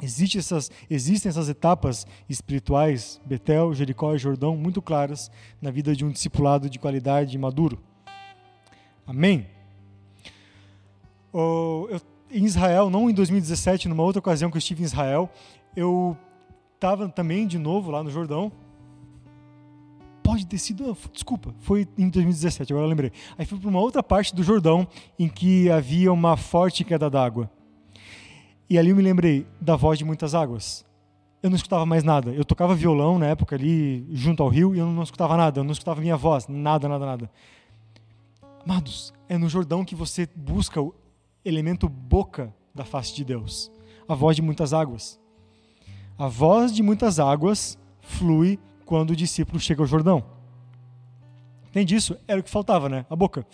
Existem 0.02 0.40
essas, 0.40 0.72
existem 0.90 1.30
essas 1.30 1.50
etapas 1.50 2.08
espirituais, 2.30 3.20
Betel, 3.26 3.74
Jericó 3.74 4.16
e 4.16 4.18
Jordão, 4.18 4.56
muito 4.56 4.82
claras 4.82 5.30
na 5.62 5.70
vida 5.72 5.94
de 5.94 6.06
um 6.06 6.10
discipulado 6.10 6.70
de 6.70 6.80
qualidade 6.80 7.36
e 7.36 7.40
maduro. 7.40 7.78
Amém? 9.06 9.48
Oh, 11.34 11.88
eu, 11.90 12.00
em 12.32 12.46
Israel, 12.46 12.90
não 12.90 13.10
em 13.10 13.14
2017, 13.14 13.90
numa 13.90 14.04
outra 14.04 14.20
ocasião 14.20 14.50
que 14.50 14.56
eu 14.56 14.60
estive 14.60 14.84
em 14.84 14.86
Israel, 14.86 15.30
eu 15.76 16.18
estava 16.76 17.10
também 17.10 17.46
de 17.46 17.58
novo 17.58 17.92
lá 17.92 18.02
no 18.02 18.10
Jordão, 18.10 18.52
pode 20.40 20.48
ter 20.48 20.58
sido. 20.58 20.98
Desculpa, 21.12 21.54
foi 21.60 21.88
em 21.98 22.10
2017, 22.10 22.72
agora 22.72 22.88
lembrei. 22.88 23.12
Aí 23.38 23.46
fui 23.46 23.60
para 23.60 23.70
uma 23.70 23.80
outra 23.80 24.02
parte 24.02 24.34
do 24.34 24.44
Jordão 24.44 24.88
em 25.18 25.28
que 25.28 25.70
havia 25.70 26.12
uma 26.12 26.38
forte 26.38 26.84
queda 26.84 27.10
d'água. 27.10 27.50
E 28.70 28.78
ali 28.78 28.90
eu 28.90 28.96
me 28.96 29.02
lembrei 29.02 29.46
da 29.60 29.76
voz 29.76 29.98
de 29.98 30.06
muitas 30.06 30.36
águas. 30.36 30.86
Eu 31.42 31.50
não 31.50 31.56
escutava 31.56 31.86
mais 31.86 32.04
nada. 32.04 32.32
Eu 32.32 32.46
tocava 32.46 32.76
violão 32.76 33.18
na 33.18 33.28
época 33.28 33.56
ali, 33.56 34.06
junto 34.12 34.44
ao 34.44 34.50
rio, 34.50 34.76
e 34.76 34.80
eu 34.80 34.86
não 34.86 35.04
escutava 35.04 35.36
nada. 35.36 35.60
Eu 35.60 35.64
não 35.64 35.72
escutava 35.72 36.00
minha 36.02 36.18
voz, 36.18 36.48
nada, 36.48 36.88
nada, 36.88 37.06
nada. 37.06 37.32
Amados, 38.64 39.14
é 39.28 39.38
no 39.38 39.50
Jordão 39.50 39.84
que 39.84 39.96
você 39.96 40.28
busca 40.36 40.82
o 40.82 40.94
elemento 41.44 41.90
boca 41.90 42.54
da 42.76 42.86
face 42.86 43.16
de 43.16 43.24
Deus 43.24 43.72
a 44.08 44.16
voz 44.16 44.36
de 44.36 44.42
muitas 44.42 44.74
águas. 44.74 45.20
A 46.18 46.28
voz 46.28 46.74
de 46.74 46.82
muitas 46.82 47.20
águas 47.20 47.78
flui 48.02 48.60
quando 48.90 49.12
o 49.12 49.16
discípulo 49.16 49.60
chega 49.60 49.84
ao 49.84 49.86
Jordão. 49.86 50.24
Entende 51.70 51.94
isso? 51.94 52.18
Era 52.28 52.40
o 52.40 52.44
que 52.44 52.50
faltava, 52.50 52.90
né? 52.90 53.06
A 53.08 53.16
boca. 53.16 53.46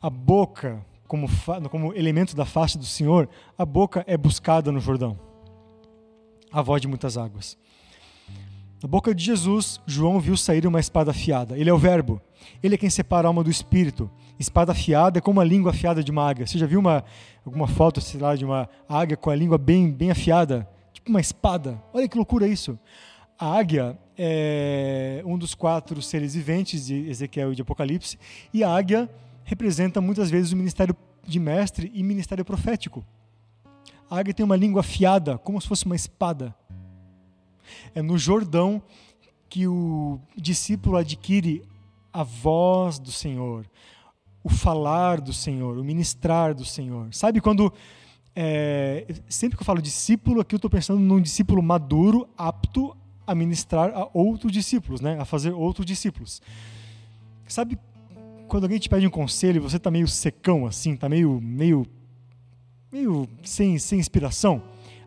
A 0.00 0.08
boca, 0.08 0.82
como, 1.06 1.28
como 1.70 1.92
elemento 1.92 2.34
da 2.34 2.46
face 2.46 2.78
do 2.78 2.86
Senhor, 2.86 3.28
a 3.58 3.66
boca 3.66 4.02
é 4.06 4.16
buscada 4.16 4.72
no 4.72 4.80
Jordão. 4.80 5.20
A 6.50 6.62
voz 6.62 6.80
de 6.80 6.88
muitas 6.88 7.18
águas. 7.18 7.58
Na 8.82 8.88
boca 8.88 9.14
de 9.14 9.22
Jesus, 9.22 9.78
João 9.86 10.18
viu 10.18 10.38
sair 10.38 10.66
uma 10.66 10.80
espada 10.80 11.10
afiada. 11.10 11.58
Ele 11.58 11.68
é 11.68 11.72
o 11.74 11.76
Verbo. 11.76 12.18
Ele 12.62 12.74
é 12.74 12.78
quem 12.78 12.88
separa 12.88 13.28
a 13.28 13.30
alma 13.30 13.44
do 13.44 13.50
espírito. 13.50 14.10
Espada 14.38 14.72
afiada 14.72 15.18
é 15.18 15.20
como 15.20 15.38
a 15.38 15.44
língua 15.44 15.72
afiada 15.72 16.02
de 16.02 16.10
uma 16.10 16.26
águia. 16.26 16.46
Você 16.46 16.56
já 16.56 16.64
viu 16.64 16.80
uma, 16.80 17.04
alguma 17.44 17.68
foto, 17.68 18.00
sei 18.00 18.18
lá, 18.18 18.34
de 18.34 18.46
uma 18.46 18.70
águia 18.88 19.18
com 19.18 19.28
a 19.28 19.36
língua 19.36 19.58
bem, 19.58 19.92
bem 19.92 20.10
afiada? 20.10 20.66
Tipo 20.94 21.10
uma 21.10 21.20
espada. 21.20 21.78
Olha 21.92 22.08
que 22.08 22.16
loucura 22.16 22.48
isso. 22.48 22.78
A 23.42 23.58
águia 23.58 23.98
é 24.16 25.20
um 25.26 25.36
dos 25.36 25.52
quatro 25.52 26.00
seres 26.00 26.32
viventes 26.32 26.86
de 26.86 27.10
Ezequiel 27.10 27.52
e 27.52 27.56
de 27.56 27.62
Apocalipse. 27.62 28.16
E 28.54 28.62
a 28.62 28.72
águia 28.72 29.10
representa 29.42 30.00
muitas 30.00 30.30
vezes 30.30 30.52
o 30.52 30.56
ministério 30.56 30.96
de 31.26 31.40
mestre 31.40 31.90
e 31.92 32.04
ministério 32.04 32.44
profético. 32.44 33.04
A 34.08 34.20
águia 34.20 34.32
tem 34.32 34.46
uma 34.46 34.54
língua 34.54 34.78
afiada, 34.78 35.38
como 35.38 35.60
se 35.60 35.66
fosse 35.66 35.86
uma 35.86 35.96
espada. 35.96 36.54
É 37.96 38.00
no 38.00 38.16
Jordão 38.16 38.80
que 39.48 39.66
o 39.66 40.20
discípulo 40.36 40.96
adquire 40.96 41.64
a 42.12 42.22
voz 42.22 43.00
do 43.00 43.10
Senhor, 43.10 43.66
o 44.44 44.50
falar 44.50 45.20
do 45.20 45.32
Senhor, 45.32 45.78
o 45.78 45.82
ministrar 45.82 46.54
do 46.54 46.64
Senhor. 46.64 47.12
Sabe 47.12 47.40
quando. 47.40 47.74
É, 48.36 49.04
sempre 49.28 49.58
que 49.58 49.62
eu 49.62 49.66
falo 49.66 49.82
discípulo, 49.82 50.40
aqui 50.40 50.54
eu 50.54 50.58
estou 50.58 50.70
pensando 50.70 51.00
num 51.00 51.20
discípulo 51.20 51.60
maduro, 51.60 52.28
apto 52.38 52.96
a 53.32 53.34
ministrar 53.34 53.90
a 53.94 54.08
outros 54.12 54.52
discípulos, 54.52 55.00
né? 55.00 55.18
a 55.20 55.24
fazer 55.24 55.50
outros 55.52 55.84
discípulos. 55.84 56.40
Sabe 57.46 57.78
quando 58.48 58.64
alguém 58.64 58.78
te 58.78 58.88
pede 58.88 59.06
um 59.06 59.10
conselho 59.10 59.56
e 59.56 59.60
você 59.60 59.76
está 59.76 59.90
meio 59.90 60.06
secão 60.06 60.66
assim, 60.66 60.94
está 60.94 61.08
meio, 61.08 61.40
meio, 61.40 61.86
meio 62.90 63.28
sem, 63.42 63.78
sem 63.78 63.98
inspiração? 63.98 64.62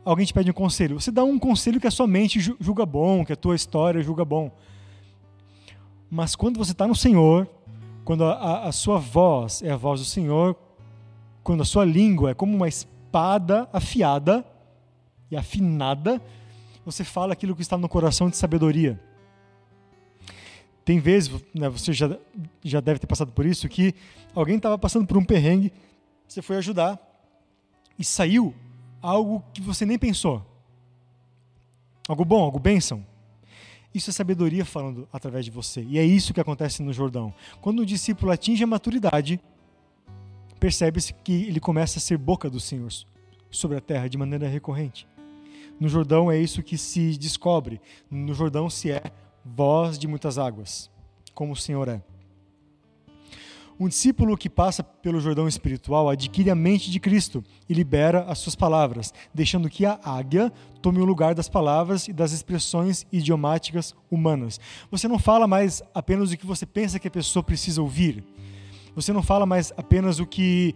alguém 0.05 0.25
te 0.25 0.33
pede 0.33 0.51
um 0.51 0.53
conselho. 0.53 0.99
Você 0.99 1.11
dá 1.11 1.23
um 1.23 1.39
conselho 1.39 1.81
que 1.81 1.87
a 1.87 1.91
sua 1.91 2.05
mente 2.05 2.39
julga 2.39 2.85
bom, 2.85 3.25
que 3.25 3.33
a 3.33 3.35
tua 3.35 3.55
história 3.55 4.03
julga 4.03 4.23
bom. 4.23 4.51
Mas 6.09 6.35
quando 6.35 6.57
você 6.57 6.71
está 6.71 6.87
no 6.87 6.95
Senhor, 6.95 7.49
quando 8.05 8.23
a, 8.23 8.67
a, 8.67 8.71
sua 8.71 8.99
voz 8.99 9.63
é 9.63 9.71
a 9.71 9.75
voz 9.75 9.99
do 9.99 10.05
Senhor, 10.05 10.55
quando 11.43 11.61
a 11.61 11.65
sua 11.65 11.83
língua 11.83 12.29
é 12.29 12.33
como 12.35 12.55
uma 12.55 12.67
espada 12.67 13.67
afiada 13.73 14.45
e 15.31 15.35
afinada, 15.35 16.21
você 16.85 17.03
fala 17.03 17.33
aquilo 17.33 17.55
que 17.55 17.61
está 17.61 17.77
no 17.77 17.89
coração 17.89 18.29
de 18.29 18.37
sabedoria. 18.37 18.99
Tem 20.85 20.99
vezes, 20.99 21.31
né, 21.53 21.67
você 21.67 21.91
já, 21.91 22.15
já 22.63 22.79
deve 22.79 22.99
ter 22.99 23.07
passado 23.07 23.31
por 23.31 23.45
isso, 23.45 23.67
que 23.67 23.95
alguém 24.35 24.57
estava 24.57 24.77
passando 24.77 25.07
por 25.07 25.17
um 25.17 25.25
perrengue, 25.25 25.73
você 26.27 26.43
foi 26.43 26.57
ajudar 26.57 26.99
e 27.97 28.03
saiu 28.03 28.53
algo 29.01 29.43
que 29.51 29.61
você 29.61 29.83
nem 29.85 29.97
pensou. 29.97 30.45
Algo 32.07 32.23
bom, 32.23 32.43
algo 32.43 32.59
bênção. 32.59 33.03
Isso 33.93 34.11
é 34.11 34.13
sabedoria 34.13 34.63
falando 34.63 35.07
através 35.11 35.45
de 35.45 35.49
você. 35.49 35.81
E 35.81 35.97
é 35.97 36.03
isso 36.03 36.33
que 36.33 36.39
acontece 36.39 36.83
no 36.83 36.93
Jordão. 36.93 37.33
Quando 37.61 37.79
o 37.79 37.85
discípulo 37.85 38.31
atinge 38.31 38.63
a 38.63 38.67
maturidade, 38.67 39.39
percebe-se 40.59 41.13
que 41.13 41.45
ele 41.45 41.59
começa 41.59 41.97
a 41.97 42.01
ser 42.01 42.17
boca 42.17 42.47
do 42.47 42.59
Senhor 42.59 42.91
sobre 43.49 43.77
a 43.77 43.81
terra 43.81 44.07
de 44.07 44.17
maneira 44.17 44.47
recorrente. 44.47 45.07
No 45.79 45.89
Jordão 45.89 46.31
é 46.31 46.37
isso 46.37 46.63
que 46.63 46.77
se 46.77 47.17
descobre. 47.17 47.81
No 48.09 48.33
Jordão 48.33 48.69
se 48.69 48.91
é 48.91 49.03
voz 49.43 49.99
de 49.99 50.07
muitas 50.07 50.37
águas, 50.37 50.89
como 51.33 51.53
o 51.53 51.57
Senhor 51.57 51.87
é. 51.87 52.01
Um 53.77 53.89
discípulo 53.89 54.37
que 54.37 54.49
passa 54.49 54.81
pelo 54.81 55.19
Jordão 55.19 55.49
espiritual 55.49 56.07
adquire 56.07 56.49
a 56.49 56.55
mente 56.55 56.89
de 56.89 56.97
Cristo 56.97 57.43
e 57.67 57.73
libera 57.73 58.21
as 58.23 58.39
suas 58.39 58.55
palavras, 58.55 59.13
deixando 59.33 59.69
que 59.69 59.85
a 59.85 59.99
águia 60.01 60.49
tome 60.81 60.99
o 60.99 61.05
lugar 61.05 61.35
das 61.35 61.49
palavras 61.49 62.07
e 62.07 62.13
das 62.13 62.31
expressões 62.31 63.05
idiomáticas 63.11 63.93
humanas. 64.09 64.61
Você 64.89 65.09
não 65.09 65.19
fala 65.19 65.45
mais 65.45 65.83
apenas 65.93 66.31
o 66.31 66.37
que 66.37 66.45
você 66.45 66.65
pensa 66.65 66.99
que 66.99 67.09
a 67.09 67.11
pessoa 67.11 67.43
precisa 67.43 67.81
ouvir. 67.81 68.23
Você 68.95 69.11
não 69.11 69.21
fala 69.21 69.45
mais 69.45 69.73
apenas 69.75 70.19
o 70.19 70.25
que 70.25 70.73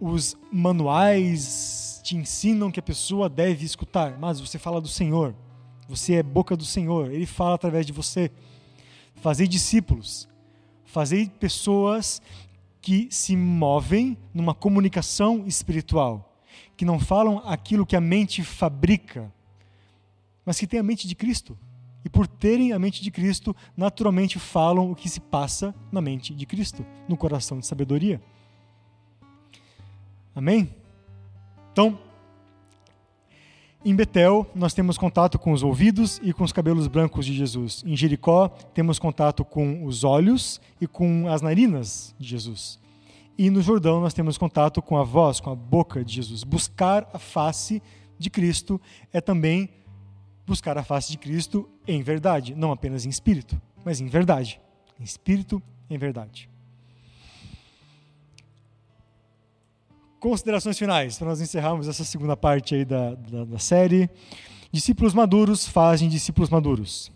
os 0.00 0.36
manuais 0.52 1.87
te 2.08 2.16
ensinam 2.16 2.70
que 2.70 2.80
a 2.80 2.82
pessoa 2.82 3.28
deve 3.28 3.64
escutar, 3.64 4.18
mas 4.18 4.40
você 4.40 4.58
fala 4.58 4.80
do 4.80 4.88
Senhor. 4.88 5.34
Você 5.88 6.14
é 6.14 6.22
boca 6.22 6.56
do 6.56 6.64
Senhor, 6.64 7.12
ele 7.12 7.26
fala 7.26 7.54
através 7.54 7.86
de 7.86 7.92
você. 7.92 8.30
Fazer 9.16 9.46
discípulos 9.46 10.28
Fazei 10.88 11.28
pessoas 11.28 12.22
que 12.80 13.08
se 13.10 13.36
movem 13.36 14.16
numa 14.32 14.54
comunicação 14.54 15.46
espiritual, 15.46 16.42
que 16.78 16.84
não 16.84 16.98
falam 16.98 17.42
aquilo 17.44 17.84
que 17.84 17.94
a 17.94 18.00
mente 18.00 18.42
fabrica, 18.42 19.30
mas 20.46 20.58
que 20.58 20.66
têm 20.66 20.80
a 20.80 20.82
mente 20.82 21.06
de 21.06 21.14
Cristo. 21.14 21.58
E 22.02 22.08
por 22.08 22.26
terem 22.26 22.72
a 22.72 22.78
mente 22.78 23.02
de 23.02 23.10
Cristo, 23.10 23.54
naturalmente 23.76 24.38
falam 24.38 24.90
o 24.90 24.94
que 24.94 25.10
se 25.10 25.20
passa 25.20 25.74
na 25.92 26.00
mente 26.00 26.34
de 26.34 26.46
Cristo, 26.46 26.86
no 27.06 27.18
coração 27.18 27.58
de 27.58 27.66
sabedoria. 27.66 28.18
Amém? 30.34 30.74
Então, 31.78 31.96
em 33.84 33.94
Betel, 33.94 34.44
nós 34.52 34.74
temos 34.74 34.98
contato 34.98 35.38
com 35.38 35.52
os 35.52 35.62
ouvidos 35.62 36.20
e 36.24 36.32
com 36.32 36.42
os 36.42 36.50
cabelos 36.50 36.88
brancos 36.88 37.24
de 37.24 37.32
Jesus. 37.32 37.84
Em 37.86 37.94
Jericó, 37.94 38.48
temos 38.74 38.98
contato 38.98 39.44
com 39.44 39.84
os 39.84 40.02
olhos 40.02 40.60
e 40.80 40.88
com 40.88 41.28
as 41.28 41.40
narinas 41.40 42.16
de 42.18 42.26
Jesus. 42.26 42.80
E 43.38 43.48
no 43.48 43.62
Jordão, 43.62 44.00
nós 44.00 44.12
temos 44.12 44.36
contato 44.36 44.82
com 44.82 44.96
a 44.96 45.04
voz, 45.04 45.38
com 45.38 45.50
a 45.50 45.54
boca 45.54 46.04
de 46.04 46.14
Jesus. 46.14 46.42
Buscar 46.42 47.08
a 47.14 47.18
face 47.20 47.80
de 48.18 48.28
Cristo 48.28 48.80
é 49.12 49.20
também 49.20 49.70
buscar 50.44 50.76
a 50.76 50.82
face 50.82 51.12
de 51.12 51.18
Cristo 51.18 51.68
em 51.86 52.02
verdade, 52.02 52.56
não 52.56 52.72
apenas 52.72 53.06
em 53.06 53.08
espírito, 53.08 53.56
mas 53.84 54.00
em 54.00 54.08
verdade. 54.08 54.60
Em 54.98 55.04
espírito, 55.04 55.62
em 55.88 55.96
verdade. 55.96 56.50
Considerações 60.20 60.76
finais, 60.76 61.16
para 61.16 61.28
nós 61.28 61.40
encerrarmos 61.40 61.86
essa 61.86 62.02
segunda 62.02 62.36
parte 62.36 62.74
aí 62.74 62.84
da, 62.84 63.14
da, 63.14 63.44
da 63.44 63.58
série. 63.58 64.10
Discípulos 64.72 65.14
maduros 65.14 65.68
fazem 65.68 66.08
discípulos 66.08 66.50
maduros. 66.50 67.12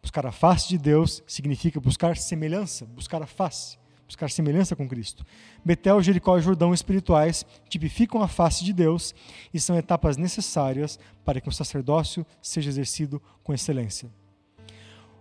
Buscar 0.00 0.24
a 0.24 0.32
face 0.32 0.68
de 0.68 0.78
Deus 0.78 1.22
significa 1.26 1.78
buscar 1.78 2.16
semelhança, 2.16 2.86
buscar 2.86 3.22
a 3.22 3.26
face, 3.26 3.76
buscar 4.06 4.30
semelhança 4.30 4.74
com 4.74 4.88
Cristo. 4.88 5.26
Betel, 5.62 6.00
Jericó 6.00 6.38
e 6.38 6.40
Jordão 6.40 6.72
espirituais 6.72 7.44
tipificam 7.68 8.22
a 8.22 8.28
face 8.28 8.64
de 8.64 8.72
Deus 8.72 9.14
e 9.52 9.60
são 9.60 9.76
etapas 9.76 10.16
necessárias 10.16 10.98
para 11.22 11.38
que 11.38 11.50
o 11.50 11.52
sacerdócio 11.52 12.24
seja 12.40 12.70
exercido 12.70 13.20
com 13.44 13.52
excelência. 13.52 14.08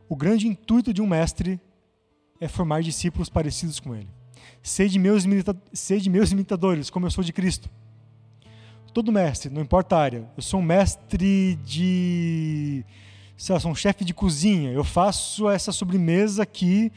O 0.08 0.15
grande 0.15 0.47
intuito 0.47 0.93
de 0.93 1.01
um 1.01 1.08
mestre 1.08 1.60
é 2.39 2.47
formar 2.47 2.81
discípulos 2.81 3.27
parecidos 3.27 3.81
com 3.81 3.93
ele. 3.93 4.10
Sede 4.62 4.97
meus, 4.97 5.23
sede 5.73 6.10
meus 6.10 6.31
imitadores, 6.31 6.89
como 6.89 7.05
eu 7.05 7.12
sou 7.12 7.23
de 7.23 7.34
Cristo. 7.34 7.69
Todo 8.93 9.12
mestre, 9.12 9.53
não 9.53 9.62
importa 9.62 9.97
a 9.97 9.99
área. 9.99 10.25
Eu 10.38 10.41
sou 10.41 10.60
um 10.60 10.63
mestre 10.63 11.60
de. 11.65 12.86
Sei 13.38 13.53
lá, 13.53 13.60
sou 13.60 13.71
um 13.71 13.75
chefe 13.75 14.05
de 14.05 14.13
cozinha. 14.13 14.71
Eu 14.71 14.84
faço 14.84 15.49
essa 15.49 15.71
sobremesa 15.71 16.43
aqui, 16.43 16.91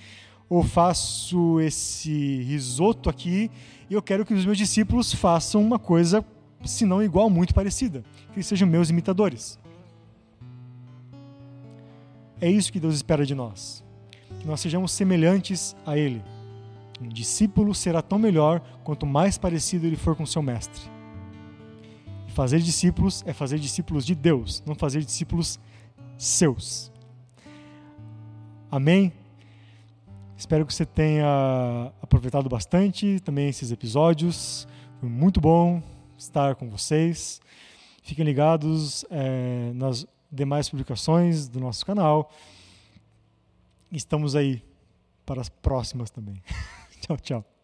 ou 0.48 0.62
faço 0.62 1.60
esse 1.60 2.42
risoto 2.44 3.10
aqui, 3.10 3.50
e 3.90 3.94
eu 3.94 4.00
quero 4.00 4.24
que 4.24 4.32
os 4.32 4.44
meus 4.44 4.56
discípulos 4.56 5.12
façam 5.12 5.60
uma 5.60 5.78
coisa, 5.78 6.24
se 6.64 6.86
não 6.86 7.02
igual, 7.02 7.28
muito 7.28 7.54
parecida. 7.54 8.04
Que 8.28 8.36
eles 8.36 8.46
sejam 8.46 8.68
meus 8.68 8.90
imitadores. 8.90 9.58
É 12.40 12.48
isso 12.50 12.72
que 12.72 12.78
Deus 12.78 12.94
espera 12.94 13.26
de 13.26 13.34
nós. 13.34 13.82
Que 14.40 14.46
nós 14.46 14.60
sejamos 14.60 14.92
semelhantes 14.92 15.74
a 15.84 15.98
Ele. 15.98 16.22
Um 17.00 17.08
discípulo 17.08 17.74
será 17.74 18.02
tão 18.02 18.18
melhor 18.18 18.60
quanto 18.82 19.06
mais 19.06 19.38
parecido 19.38 19.86
ele 19.86 19.96
for 19.96 20.16
com 20.16 20.26
seu 20.26 20.42
mestre. 20.42 20.82
E 22.26 22.30
fazer 22.32 22.58
discípulos 22.60 23.22
é 23.26 23.32
fazer 23.32 23.58
discípulos 23.58 24.04
de 24.04 24.14
Deus, 24.14 24.62
não 24.66 24.74
fazer 24.74 25.04
discípulos 25.04 25.60
seus. 26.16 26.90
Amém? 28.70 29.12
Espero 30.36 30.66
que 30.66 30.74
você 30.74 30.84
tenha 30.84 31.92
aproveitado 32.02 32.48
bastante 32.48 33.18
também 33.20 33.48
esses 33.48 33.72
episódios. 33.72 34.68
Foi 35.00 35.08
muito 35.08 35.40
bom 35.40 35.82
estar 36.16 36.54
com 36.54 36.68
vocês. 36.68 37.40
Fiquem 38.02 38.24
ligados 38.24 39.04
é, 39.10 39.72
nas 39.74 40.06
demais 40.30 40.68
publicações 40.68 41.48
do 41.48 41.60
nosso 41.60 41.84
canal. 41.84 42.30
Estamos 43.90 44.36
aí 44.36 44.62
para 45.24 45.40
as 45.40 45.48
próximas 45.48 46.10
também. 46.10 46.42
Tchau, 47.00 47.16
tchau. 47.16 47.57